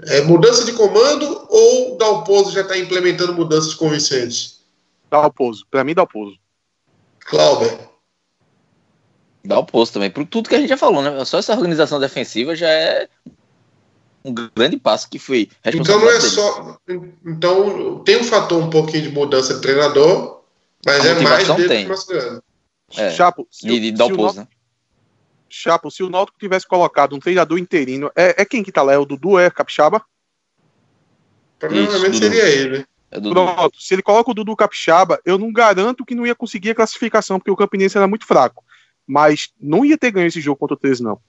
[0.05, 4.61] É, mudança de comando ou Dalpozo já está implementando mudanças convincentes?
[5.11, 6.37] Dalpozo, para mim, Dalpozo.
[7.21, 7.79] Clauber.
[9.43, 11.25] Dalpozo também, por tudo que a gente já falou, né?
[11.25, 13.09] Só essa organização defensiva já é
[14.27, 16.79] um grande passo que foi Então não é só.
[17.25, 20.43] Então tem um fator um pouquinho de mudança de treinador,
[20.85, 21.87] mas é mais dele tem.
[21.87, 24.47] que É, Chapo, se, de, de dar o né?
[25.49, 28.93] Chapo, se o Náutico tivesse colocado um treinador interino, é, é quem que tá lá?
[28.93, 29.39] É o Dudu?
[29.39, 30.05] É Capixaba?
[31.59, 32.85] Provavelmente Isso, seria ele.
[33.11, 36.71] É Pronto, se ele coloca o Dudu Capixaba, eu não garanto que não ia conseguir
[36.71, 38.65] a classificação, porque o Campinense era muito fraco.
[39.07, 41.21] Mas não ia ter ganho esse jogo contra o 13, não.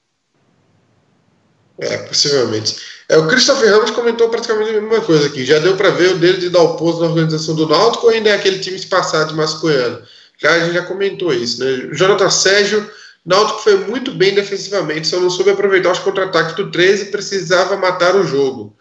[1.79, 2.75] É, possivelmente.
[3.07, 5.45] É, o Christopher Ramos comentou praticamente a mesma coisa aqui.
[5.45, 8.11] Já deu para ver o dele de dar o pouso na organização do Náutico ou
[8.11, 10.01] ainda é aquele time passado de masculino?
[10.39, 11.89] Já, a gente já comentou isso, né?
[11.93, 12.89] Jonathan Sérgio,
[13.25, 17.77] Náutico foi muito bem defensivamente, só não soube aproveitar os contra-ataques do 13 e precisava
[17.77, 18.75] matar o jogo.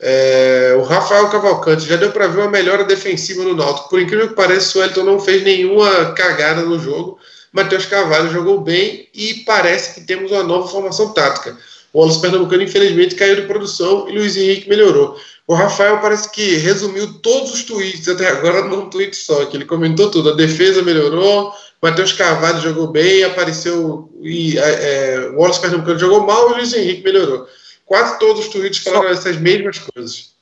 [0.00, 3.88] É, o Rafael Cavalcante já deu para ver uma melhora defensiva no Náutico.
[3.88, 7.18] Por incrível que pareça, o Wellington não fez nenhuma cagada no jogo.
[7.52, 11.56] Matheus Carvalho jogou bem e parece que temos uma nova formação tática.
[11.92, 15.16] O Wallace Pernambucano, infelizmente, caiu de produção e Luiz Henrique melhorou.
[15.46, 19.66] O Rafael parece que resumiu todos os tweets até agora num tweet só, que ele
[19.66, 20.30] comentou tudo.
[20.30, 24.10] A defesa melhorou, Matheus Carvalho jogou bem, apareceu.
[24.22, 27.46] E é, é o Wallace Pernambucano jogou mal e o Luiz Henrique melhorou.
[27.84, 30.32] Quase todos os tweets falaram essas mesmas coisas.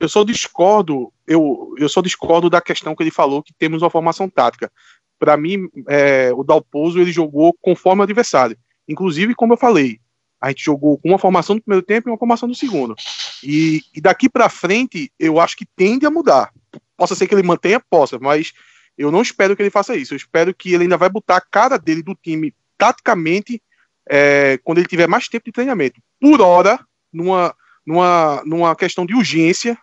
[0.00, 3.90] Eu só discordo, eu, eu só discordo da questão que ele falou que temos uma
[3.90, 4.70] formação tática.
[5.18, 8.56] Para mim, é, o Dalpozo ele jogou conforme o adversário.
[8.86, 9.98] Inclusive, como eu falei,
[10.40, 12.94] a gente jogou com uma formação no primeiro tempo e uma formação no segundo.
[13.42, 16.52] E, e daqui para frente, eu acho que tende a mudar.
[16.96, 18.52] Possa ser que ele mantenha, possa, mas
[18.96, 20.14] eu não espero que ele faça isso.
[20.14, 23.62] Eu espero que ele ainda vai botar a cara dele do time taticamente
[24.08, 26.00] é, quando ele tiver mais tempo de treinamento.
[26.20, 26.78] Por hora,
[27.12, 27.54] numa,
[27.86, 29.76] numa, numa questão de urgência,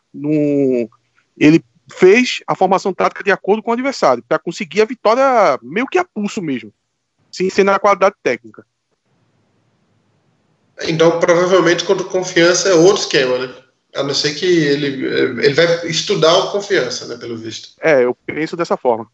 [1.37, 5.87] ele fez a formação tática de acordo com o adversário, para conseguir a vitória meio
[5.87, 6.73] que a pulso mesmo,
[7.31, 8.65] sem ser na qualidade técnica.
[10.83, 13.53] Então, provavelmente, contra confiança é outro esquema, né?
[13.95, 15.05] A não ser que ele,
[15.45, 17.15] ele vai estudar o confiança, né?
[17.15, 17.69] Pelo visto.
[17.81, 19.09] É, eu penso dessa forma.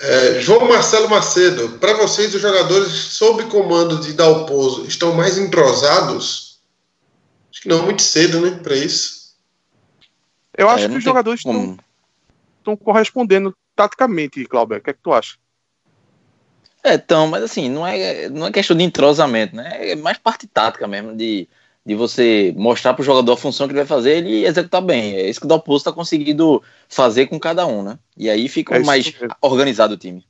[0.00, 6.60] É, João Marcelo Macedo, para vocês, os jogadores sob comando de Dalpozo estão mais entrosados?
[7.50, 8.58] Acho que não, muito cedo, né?
[8.62, 9.34] Para isso.
[10.56, 14.78] Eu acho é, que os jogadores estão correspondendo taticamente, Cláudio.
[14.78, 15.36] O que é que tu acha?
[16.84, 19.90] É, então, mas assim, não é, não é questão de entrosamento, né?
[19.90, 21.48] É mais parte tática mesmo, de,
[21.84, 25.16] de você mostrar para o jogador a função que ele vai fazer ele executar bem.
[25.16, 27.98] É isso que o Dalpozo está conseguindo fazer com cada um, né?
[28.16, 30.24] E aí fica é mais organizado o time.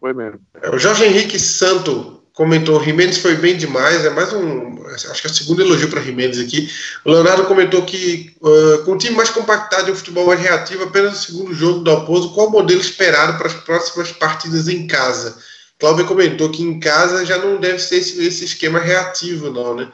[0.00, 0.40] Foi mesmo.
[0.62, 4.04] É, o Jorge Henrique Santo comentou: Jimenez foi bem demais.
[4.04, 4.82] É mais um.
[4.86, 6.70] Acho que é o segundo elogio para Jimenez aqui.
[7.04, 10.84] O Leonardo comentou que, uh, com o time mais compactado e o futebol mais reativo,
[10.84, 14.86] apenas o segundo jogo do Dalpozo, qual o modelo esperado para as próximas partidas em
[14.86, 15.36] casa?
[15.80, 19.90] Cláudio comentou que em casa já não deve ser esse, esse esquema reativo, não, né?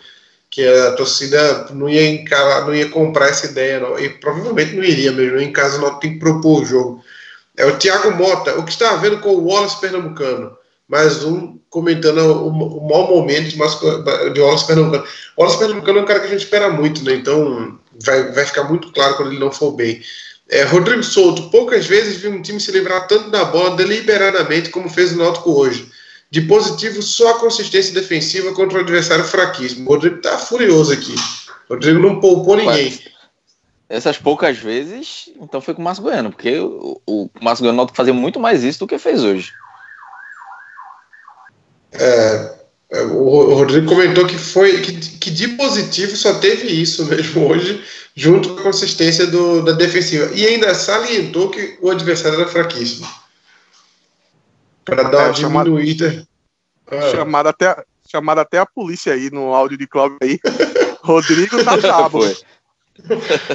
[0.50, 3.96] Que a torcida não ia encarar, não ia comprar essa ideia, não.
[3.96, 5.38] E provavelmente não iria mesmo.
[5.38, 7.04] Em casa não tem que propor o jogo.
[7.56, 10.56] É o Thiago Mota, o que está havendo com o Wallace Pernambucano.
[10.88, 15.04] Mais um comentando o, o mau momento de Wallace Pernambucano.
[15.36, 17.14] O Wallace Pernambucano é um cara que a gente espera muito, né?
[17.14, 20.02] Então vai, vai ficar muito claro quando ele não for bem.
[20.48, 24.88] É, Rodrigo Souto, poucas vezes vi um time se livrar tanto da bola deliberadamente como
[24.88, 25.90] fez o Náutico hoje.
[26.30, 29.88] De positivo, só a consistência defensiva contra o adversário fraquíssimo.
[29.88, 31.14] O Rodrigo tá furioso aqui.
[31.68, 33.00] O Rodrigo não poupou ninguém.
[33.88, 38.12] Essas poucas vezes, então foi com o Márcio Goiano, porque o, o Márcio Goiano fazia
[38.12, 39.52] muito mais isso do que fez hoje.
[41.92, 42.55] É
[42.90, 47.84] o Rodrigo comentou que foi que, que de positivo só teve isso mesmo hoje
[48.16, 50.30] junto com a consistência do, da defensiva.
[50.34, 53.06] E ainda salientou que o adversário era fraquíssimo.
[54.84, 56.26] Para dar é, uma diminuída.
[56.90, 57.10] Ah.
[57.10, 60.40] Chamada, até, chamada até a polícia aí no áudio de Cláudio aí.
[61.02, 62.20] Rodrigo tá brabo.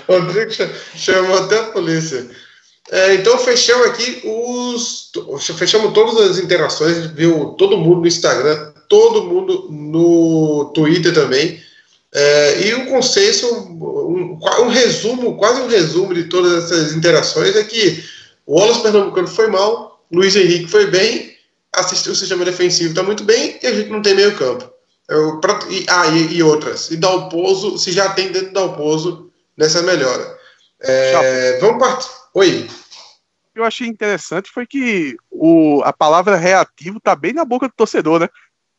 [0.07, 0.51] Rodrigo
[0.95, 2.29] chamou até a polícia.
[2.91, 5.11] É, então fechamos aqui os.
[5.57, 11.63] Fechamos todas as interações, viu todo mundo no Instagram, todo mundo no Twitter também.
[12.13, 17.63] É, e o consenso, um, um, resumo, quase um resumo de todas essas interações é
[17.63, 18.03] que
[18.45, 21.33] o Wallace Pernambucano foi mal, Luiz Henrique foi bem,
[21.71, 24.69] assistiu o sistema defensivo está muito bem e a gente não tem meio campo.
[25.07, 26.91] Eu, pra, e, ah, e, e, outras.
[26.91, 30.37] E Dalpozo, se já tem dentro do Dalpozo nessa melhora.
[30.81, 32.09] É, vamos partir.
[32.33, 32.67] Oi.
[32.67, 37.69] O que eu achei interessante foi que o, a palavra reativo está bem na boca
[37.69, 38.27] do torcedor, né?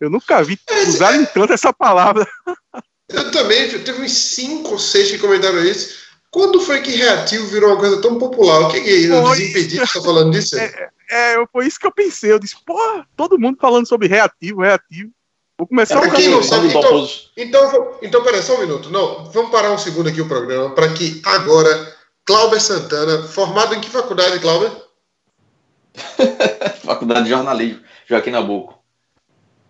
[0.02, 1.26] Eu nunca vi é, usarem é...
[1.26, 2.26] tanto essa palavra.
[3.08, 6.02] Eu também, teve uns 5 ou 6 que comentaram isso.
[6.28, 8.62] Quando foi que reativo virou uma coisa tão popular?
[8.62, 10.58] O que é o Desimpedido está falando disso?
[10.58, 12.32] É, é, foi isso que eu pensei.
[12.32, 12.76] Eu disse, pô,
[13.14, 15.12] todo mundo falando sobre reativo, reativo.
[15.56, 18.90] Vou começar é, a quem não sabe, então, então, então, peraí, só um minuto.
[18.90, 23.80] Não, vamos parar um segundo aqui o programa para que agora Cláudio Santana, formado em
[23.80, 24.74] que faculdade, Cláudio?
[26.82, 28.81] faculdade de jornalismo, Joaquim Nabuco.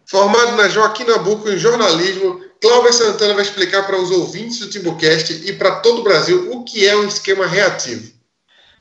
[0.06, 5.48] Formado na Joaquim Nabuco em jornalismo, Cláudio Santana vai explicar para os ouvintes do Timbucast
[5.48, 8.12] e para todo o Brasil o que é um esquema reativo.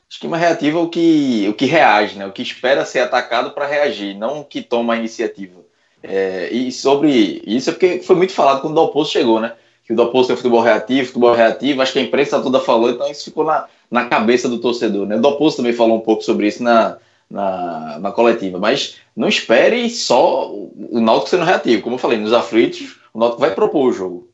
[0.08, 2.26] Esquema reativo é o que, o que reage, né?
[2.26, 5.60] o que espera ser atacado para reagir, não o que toma a iniciativa.
[6.02, 9.52] É, e sobre isso é porque foi muito falado quando o Dalpozo chegou, né?
[9.84, 13.10] Que o Dalpozo tem futebol reativo, futebol reativo, acho que a imprensa toda falou, então
[13.10, 15.06] isso ficou na, na cabeça do torcedor.
[15.06, 15.16] Né?
[15.16, 16.98] O Dalpozo também falou um pouco sobre isso na,
[17.32, 21.82] na, na coletiva, mas não espere só o Náutico sendo reativo.
[21.82, 24.28] Como eu falei, nos aflitos, o Náutico vai propor o jogo.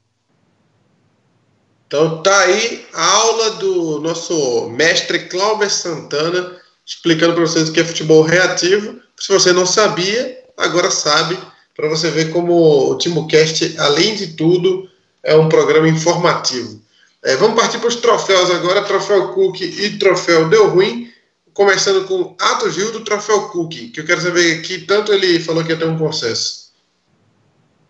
[1.87, 7.81] Então tá aí a aula do nosso mestre Cláudio Santana explicando para vocês o que
[7.81, 8.97] é futebol reativo.
[9.17, 11.39] Se você não sabia, agora sabe,
[11.77, 14.89] para você ver como o TimoCast, além de tudo,
[15.23, 16.83] é um programa informativo.
[17.25, 21.11] É, vamos partir para os troféus agora, troféu Cook e troféu Deu Ruim,
[21.59, 25.65] começando com Atos Gil do troféu Cook, que eu quero saber que tanto ele falou
[25.65, 26.73] que ia ter um processo.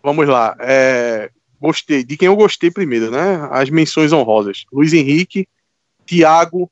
[0.01, 0.57] Vamos lá.
[0.59, 1.29] É,
[1.61, 2.03] gostei.
[2.03, 3.47] De quem eu gostei primeiro, né?
[3.51, 4.65] As menções honrosas.
[4.73, 5.47] Luiz Henrique,
[6.03, 6.67] Thiago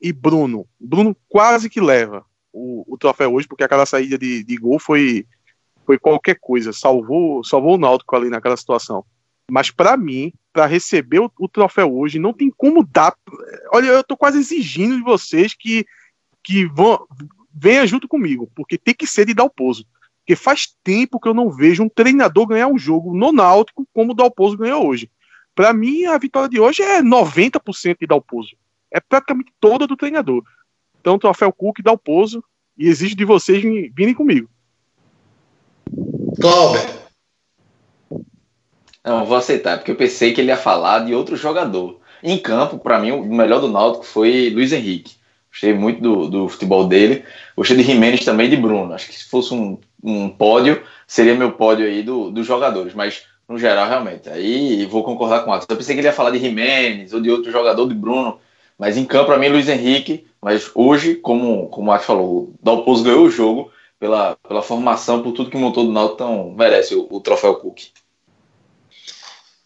[0.00, 0.66] e Bruno.
[0.80, 5.24] Bruno quase que leva o, o troféu hoje, porque aquela saída de, de gol foi,
[5.86, 6.72] foi qualquer coisa.
[6.72, 9.04] Salvou, salvou o Náutico ali naquela situação.
[9.48, 13.14] Mas para mim, para receber o, o, troféu hoje, não tem como dar.
[13.72, 15.86] Olha, eu tô quase exigindo de vocês que,
[16.42, 17.06] que vão,
[17.54, 19.84] venha junto comigo, porque tem que ser de Dalpozo.
[20.20, 24.12] Porque faz tempo que eu não vejo um treinador ganhar um jogo no Náutico como
[24.12, 25.10] o Dalpozo ganhou hoje.
[25.54, 28.56] Para mim, a vitória de hoje é 90% de Dalpozo.
[28.90, 30.42] É praticamente toda do treinador.
[31.00, 32.44] Então, troféu Cook, Dalpozo,
[32.76, 34.48] e exijo de vocês virem comigo.
[36.40, 37.00] Cláudio.
[39.04, 42.00] Não, vou aceitar, porque eu pensei que ele ia falar de outro jogador.
[42.22, 45.16] Em campo, para mim, o melhor do Náutico foi Luiz Henrique.
[45.50, 47.24] Gostei muito do, do futebol dele.
[47.56, 48.92] Gostei de Jimenez também de Bruno.
[48.94, 52.94] Acho que se fosse um, um pódio, seria meu pódio aí do, dos jogadores.
[52.94, 54.28] Mas, no geral, realmente.
[54.28, 55.66] Aí vou concordar com o Atos.
[55.68, 58.38] Eu pensei que ele ia falar de Jimenez ou de outro jogador, de Bruno.
[58.78, 60.26] Mas em campo, para mim, Luiz Henrique.
[60.40, 63.70] Mas hoje, como, como o Atos falou, o Dalpozo ganhou o jogo
[64.00, 67.82] pela, pela formação, por tudo que montou do Náutico, então merece o, o troféu Cook.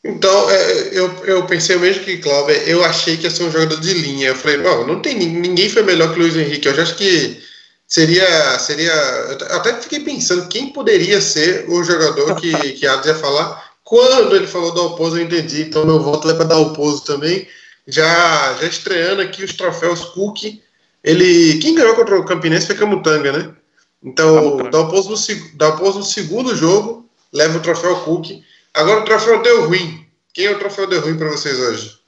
[0.05, 3.81] Então, é, eu, eu pensei mesmo que, Cláudio, eu achei que ia ser um jogador
[3.81, 4.29] de linha.
[4.29, 6.69] Eu falei, não, não tem ninguém foi melhor que o Luiz Henrique.
[6.69, 7.43] Eu já acho que
[7.89, 8.59] seria.
[8.59, 13.73] seria eu até fiquei pensando quem poderia ser o jogador que, que Adams ia falar.
[13.83, 15.63] Quando ele falou do Alpozo, eu entendi.
[15.63, 17.49] Então, meu voto é para dar Alpozo também.
[17.87, 20.61] Já, já estreando aqui os troféus Cook.
[21.03, 23.55] Ele, quem ganhou contra o Campinense foi Camutanga, né?
[24.03, 28.43] Então, dá Dalpozo no, no segundo jogo leva o troféu Cook.
[28.75, 30.05] Agora o troféu deu ruim.
[30.33, 32.01] Quem é o troféu deu ruim para vocês hoje?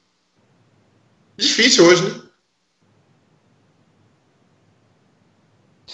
[1.37, 2.21] Difícil hoje, né?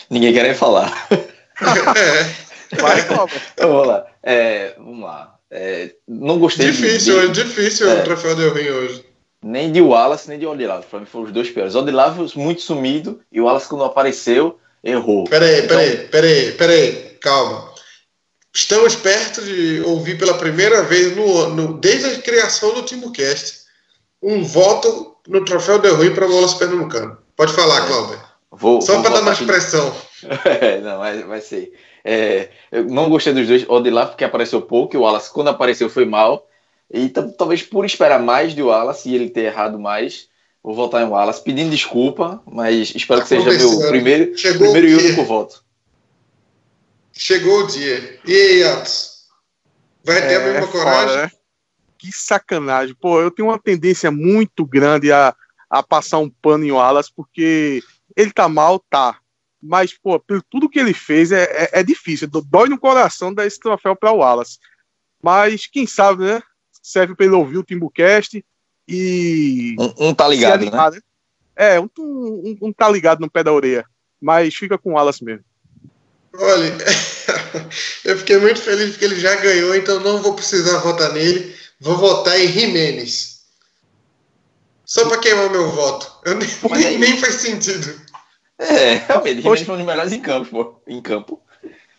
[0.10, 1.08] Ninguém quer nem falar.
[1.12, 2.80] é.
[2.82, 4.08] Vai, então, vamos lá.
[4.24, 5.36] É, vamos lá.
[5.52, 7.42] É, não gostei difícil, de...
[7.42, 9.06] É difícil é, o troféu deu ruim hoje.
[9.44, 10.86] Nem de Wallace, nem de Odilavo.
[10.88, 11.76] Para mim foram os dois piores.
[11.76, 15.26] Odilavo muito sumido e o Wallace, quando apareceu, errou.
[15.26, 15.78] Peraí, então...
[15.78, 17.73] peraí, peraí, peraí, calma.
[18.54, 23.64] Estamos perto de ouvir pela primeira vez, no, no desde a criação do TimbuCast,
[24.22, 27.18] um voto no troféu de Rui para Bolas Pernambucano.
[27.36, 27.88] Pode falar, é.
[27.88, 28.20] Cláudio.
[28.52, 29.48] Vou, Só para dar mais aqui.
[29.48, 29.92] pressão.
[30.84, 31.74] não, vai, vai ser.
[32.06, 33.66] É, eu não gostei dos dois.
[33.68, 36.48] O de lá porque apareceu pouco, e o Wallace, quando apareceu, foi mal.
[36.94, 40.28] E talvez por esperar mais de Wallace e ele ter errado mais,
[40.62, 45.24] vou votar em Wallace, pedindo desculpa, mas espero que seja meu primeiro, primeiro e único
[45.24, 45.64] voto.
[47.14, 48.20] Chegou o dia.
[48.26, 49.28] E aí, Atos?
[50.04, 51.18] Vai ter é, a mesma coragem?
[51.18, 51.32] né?
[51.98, 52.96] Que sacanagem.
[52.96, 55.34] Pô, eu tenho uma tendência muito grande a,
[55.70, 57.82] a passar um pano em Wallace, porque
[58.16, 59.18] ele tá mal, tá.
[59.62, 62.28] Mas, pô, por tudo que ele fez, é, é, é difícil.
[62.28, 64.58] Dói no coração dar esse troféu para o Wallace.
[65.22, 66.44] Mas, quem sabe, né?
[66.82, 68.44] Serve para ele ouvir o Timbucast
[68.86, 69.76] e.
[69.80, 70.98] Um, um tá ligado, animar, né?
[70.98, 71.04] né?
[71.56, 73.86] É, um, um, um, tá ligado no pé da orelha.
[74.20, 75.46] Mas fica com o Wallace mesmo.
[76.36, 76.78] Olha,
[78.04, 81.56] eu fiquei muito feliz porque ele já ganhou, então não vou precisar votar nele.
[81.80, 83.42] Vou votar em Jimenez.
[84.86, 86.12] Só para queimar meu voto.
[86.26, 88.02] Eu nem, nem, nem, faz sentido.
[88.58, 90.82] É, realmente, Jimenez foi um dos melhores em campo, pô.
[90.88, 91.42] Em campo.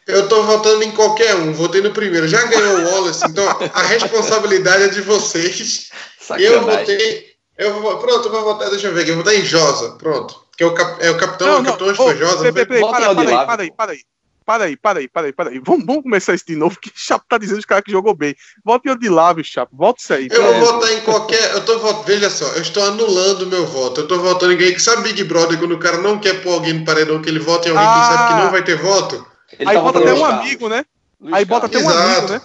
[0.06, 2.28] Eu tô votando em qualquer um, votei no primeiro.
[2.28, 5.90] Já ganhou o Wallace, então a responsabilidade é de vocês.
[6.20, 6.54] Sacanagem.
[6.54, 7.34] Eu votei.
[7.56, 10.44] Eu vou, pronto, vou votar, deixa eu ver aqui, eu vou votar em Josa, pronto.
[10.56, 12.52] Que é o, cap, é o capitão, não, o capitão não, foi Josa.
[12.52, 14.00] Peraí, peraí, para, para, aí, para aí, para aí.
[14.44, 15.58] Para aí, para aí, para aí, para aí.
[15.58, 18.14] Vamos, vamos começar isso de novo, que o Chapo tá dizendo os caras que jogou
[18.14, 18.36] bem.
[18.64, 19.74] Volte o de lave, Chapo.
[19.74, 20.28] Volte isso aí.
[20.30, 21.52] Eu vou votar em qualquer.
[21.52, 22.04] Eu tô votando.
[22.04, 24.02] Veja só, eu estou anulando o meu voto.
[24.02, 26.52] Eu tô votando em alguém que sabe Big Brother quando o cara não quer pôr
[26.52, 28.76] alguém no paredão, que ele vota em alguém ah, que sabe que não vai ter
[28.76, 29.26] voto.
[29.60, 30.84] Aí tá bota até um amigo, né?
[31.20, 32.40] Luiz aí bota até um amigo, né?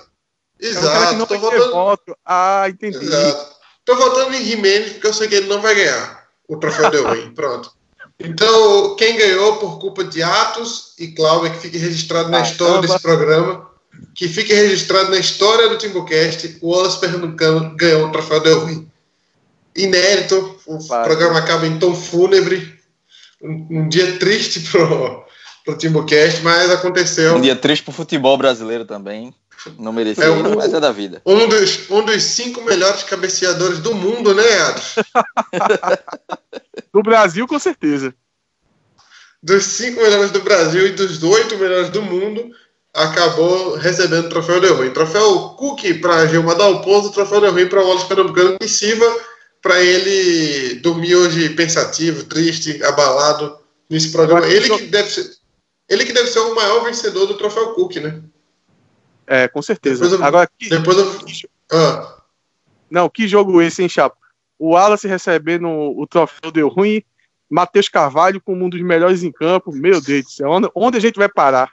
[0.60, 0.86] Exato.
[0.86, 1.72] É um cara que não tô votando...
[1.72, 2.18] voto.
[2.26, 2.98] Ah, entendi.
[2.98, 3.56] Exato.
[3.84, 6.20] Tô votando em Jimenez porque eu sei que ele não vai ganhar
[6.50, 7.32] o troféu deu ruim.
[7.34, 7.72] Pronto.
[8.20, 12.82] Então, quem ganhou por culpa de Atos e Cláudia, que fique registrado na ah, história
[12.82, 13.70] desse programa,
[14.14, 18.92] que fique registrado na história do Timbucast, o Wallace Pernambucano ganhou o troféu Del Ruim.
[19.76, 22.78] Inédito, o programa acaba em tom fúnebre,
[23.42, 25.24] um, um dia triste pro,
[25.64, 27.36] pro Timbucast, mas aconteceu.
[27.36, 29.34] Um dia triste pro futebol brasileiro também.
[29.78, 31.22] Não merecia, é um, mas é da vida.
[31.26, 34.96] Um dos, um dos cinco melhores cabeceadores do mundo, né, Adams?
[36.94, 38.14] do Brasil, com certeza.
[39.42, 42.52] Dos cinco melhores do Brasil e dos oito melhores do mundo,
[42.94, 44.92] acabou recebendo o troféu de ruim.
[44.92, 49.06] Troféu Cook para Gilmar Dalpozo, troféu de ruim para o Wallace Pernambucano e Silva,
[49.62, 53.58] para ele dormir hoje pensativo, triste, abalado
[53.90, 54.48] nesse programa.
[54.48, 55.32] Ele que deve ser,
[55.88, 58.22] ele que deve ser o maior vencedor do troféu Cook, né?
[59.30, 60.02] É, com certeza.
[60.02, 62.16] Depois eu, Agora, que, depois eu, ah.
[62.90, 64.18] Não, que jogo esse, hein, Chapo?
[64.58, 67.04] O Wallace recebendo o troféu deu ruim,
[67.48, 69.72] Matheus Carvalho como um dos melhores em campo.
[69.72, 71.72] Meu Deus do céu, onde, onde a gente vai parar?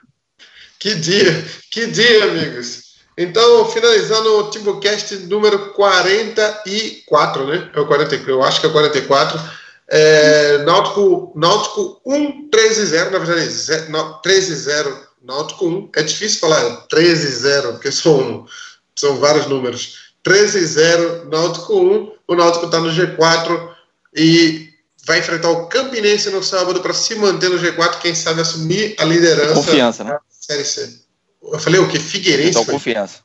[0.79, 2.87] Que dia, que dia, amigos.
[3.17, 7.71] Então, finalizando o Timbucast número 44, né?
[7.73, 9.41] É o 40, eu acho que é o 44.
[9.89, 15.89] É, Náutico, Náutico 1, 13-0, na verdade, 13-0, Náutico 1.
[15.97, 18.47] É difícil falar 13-0, porque são,
[18.95, 20.13] são vários números.
[20.25, 22.11] 13-0, Náutico 1.
[22.29, 23.69] O Náutico está no G4
[24.15, 24.69] e
[25.05, 29.03] vai enfrentar o Campinense no sábado para se manter no G4, quem sabe assumir a
[29.03, 29.53] liderança.
[29.53, 30.17] Confiança, né?
[30.29, 30.99] Série C.
[31.43, 31.99] Eu falei o quê?
[31.99, 32.49] Figueirense?
[32.49, 33.19] Então, confiança.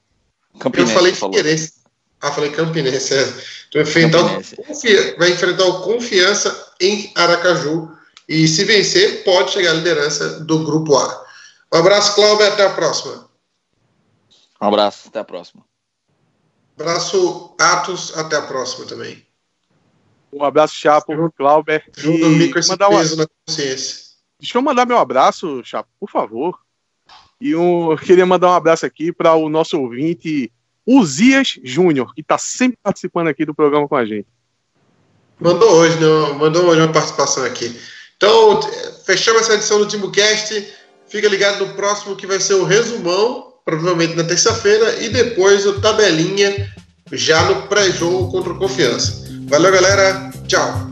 [0.58, 1.72] Campinense, eu falei Figueirense.
[2.20, 3.14] Ah, falei Campinense.
[3.14, 3.24] É.
[3.72, 7.90] Vai enfrentar, o, vai enfrentar o Confiança em Aracaju.
[8.28, 11.22] E se vencer, pode chegar à liderança do Grupo A.
[11.72, 12.46] Um abraço, Cláudio.
[12.46, 13.28] Até a próxima.
[14.60, 15.08] Um abraço.
[15.08, 15.64] Até a próxima.
[16.78, 18.16] Abraço, Atos.
[18.16, 19.26] Até a próxima também.
[20.32, 21.84] Um abraço, Chapo, Clauber.
[21.96, 23.22] Junto dormir com esse peso uma...
[23.22, 24.02] na consciência.
[24.40, 26.58] Deixa eu mandar meu abraço, Chapo, por favor.
[27.40, 30.52] E um, queria mandar um abraço aqui para o nosso ouvinte,
[30.86, 34.28] Uzias Júnior, que está sempre participando aqui do programa com a gente.
[35.38, 36.32] Mandou hoje, né?
[36.34, 37.78] mandou hoje uma participação aqui.
[38.16, 38.60] Então,
[39.04, 40.81] fechamos essa edição do TimbuCast.
[41.12, 45.78] Fica ligado no próximo que vai ser o resumão, provavelmente na terça-feira, e depois o
[45.78, 46.72] tabelinha
[47.12, 49.22] já no pré-jogo contra o Confiança.
[49.46, 50.30] Valeu, galera.
[50.48, 50.91] Tchau.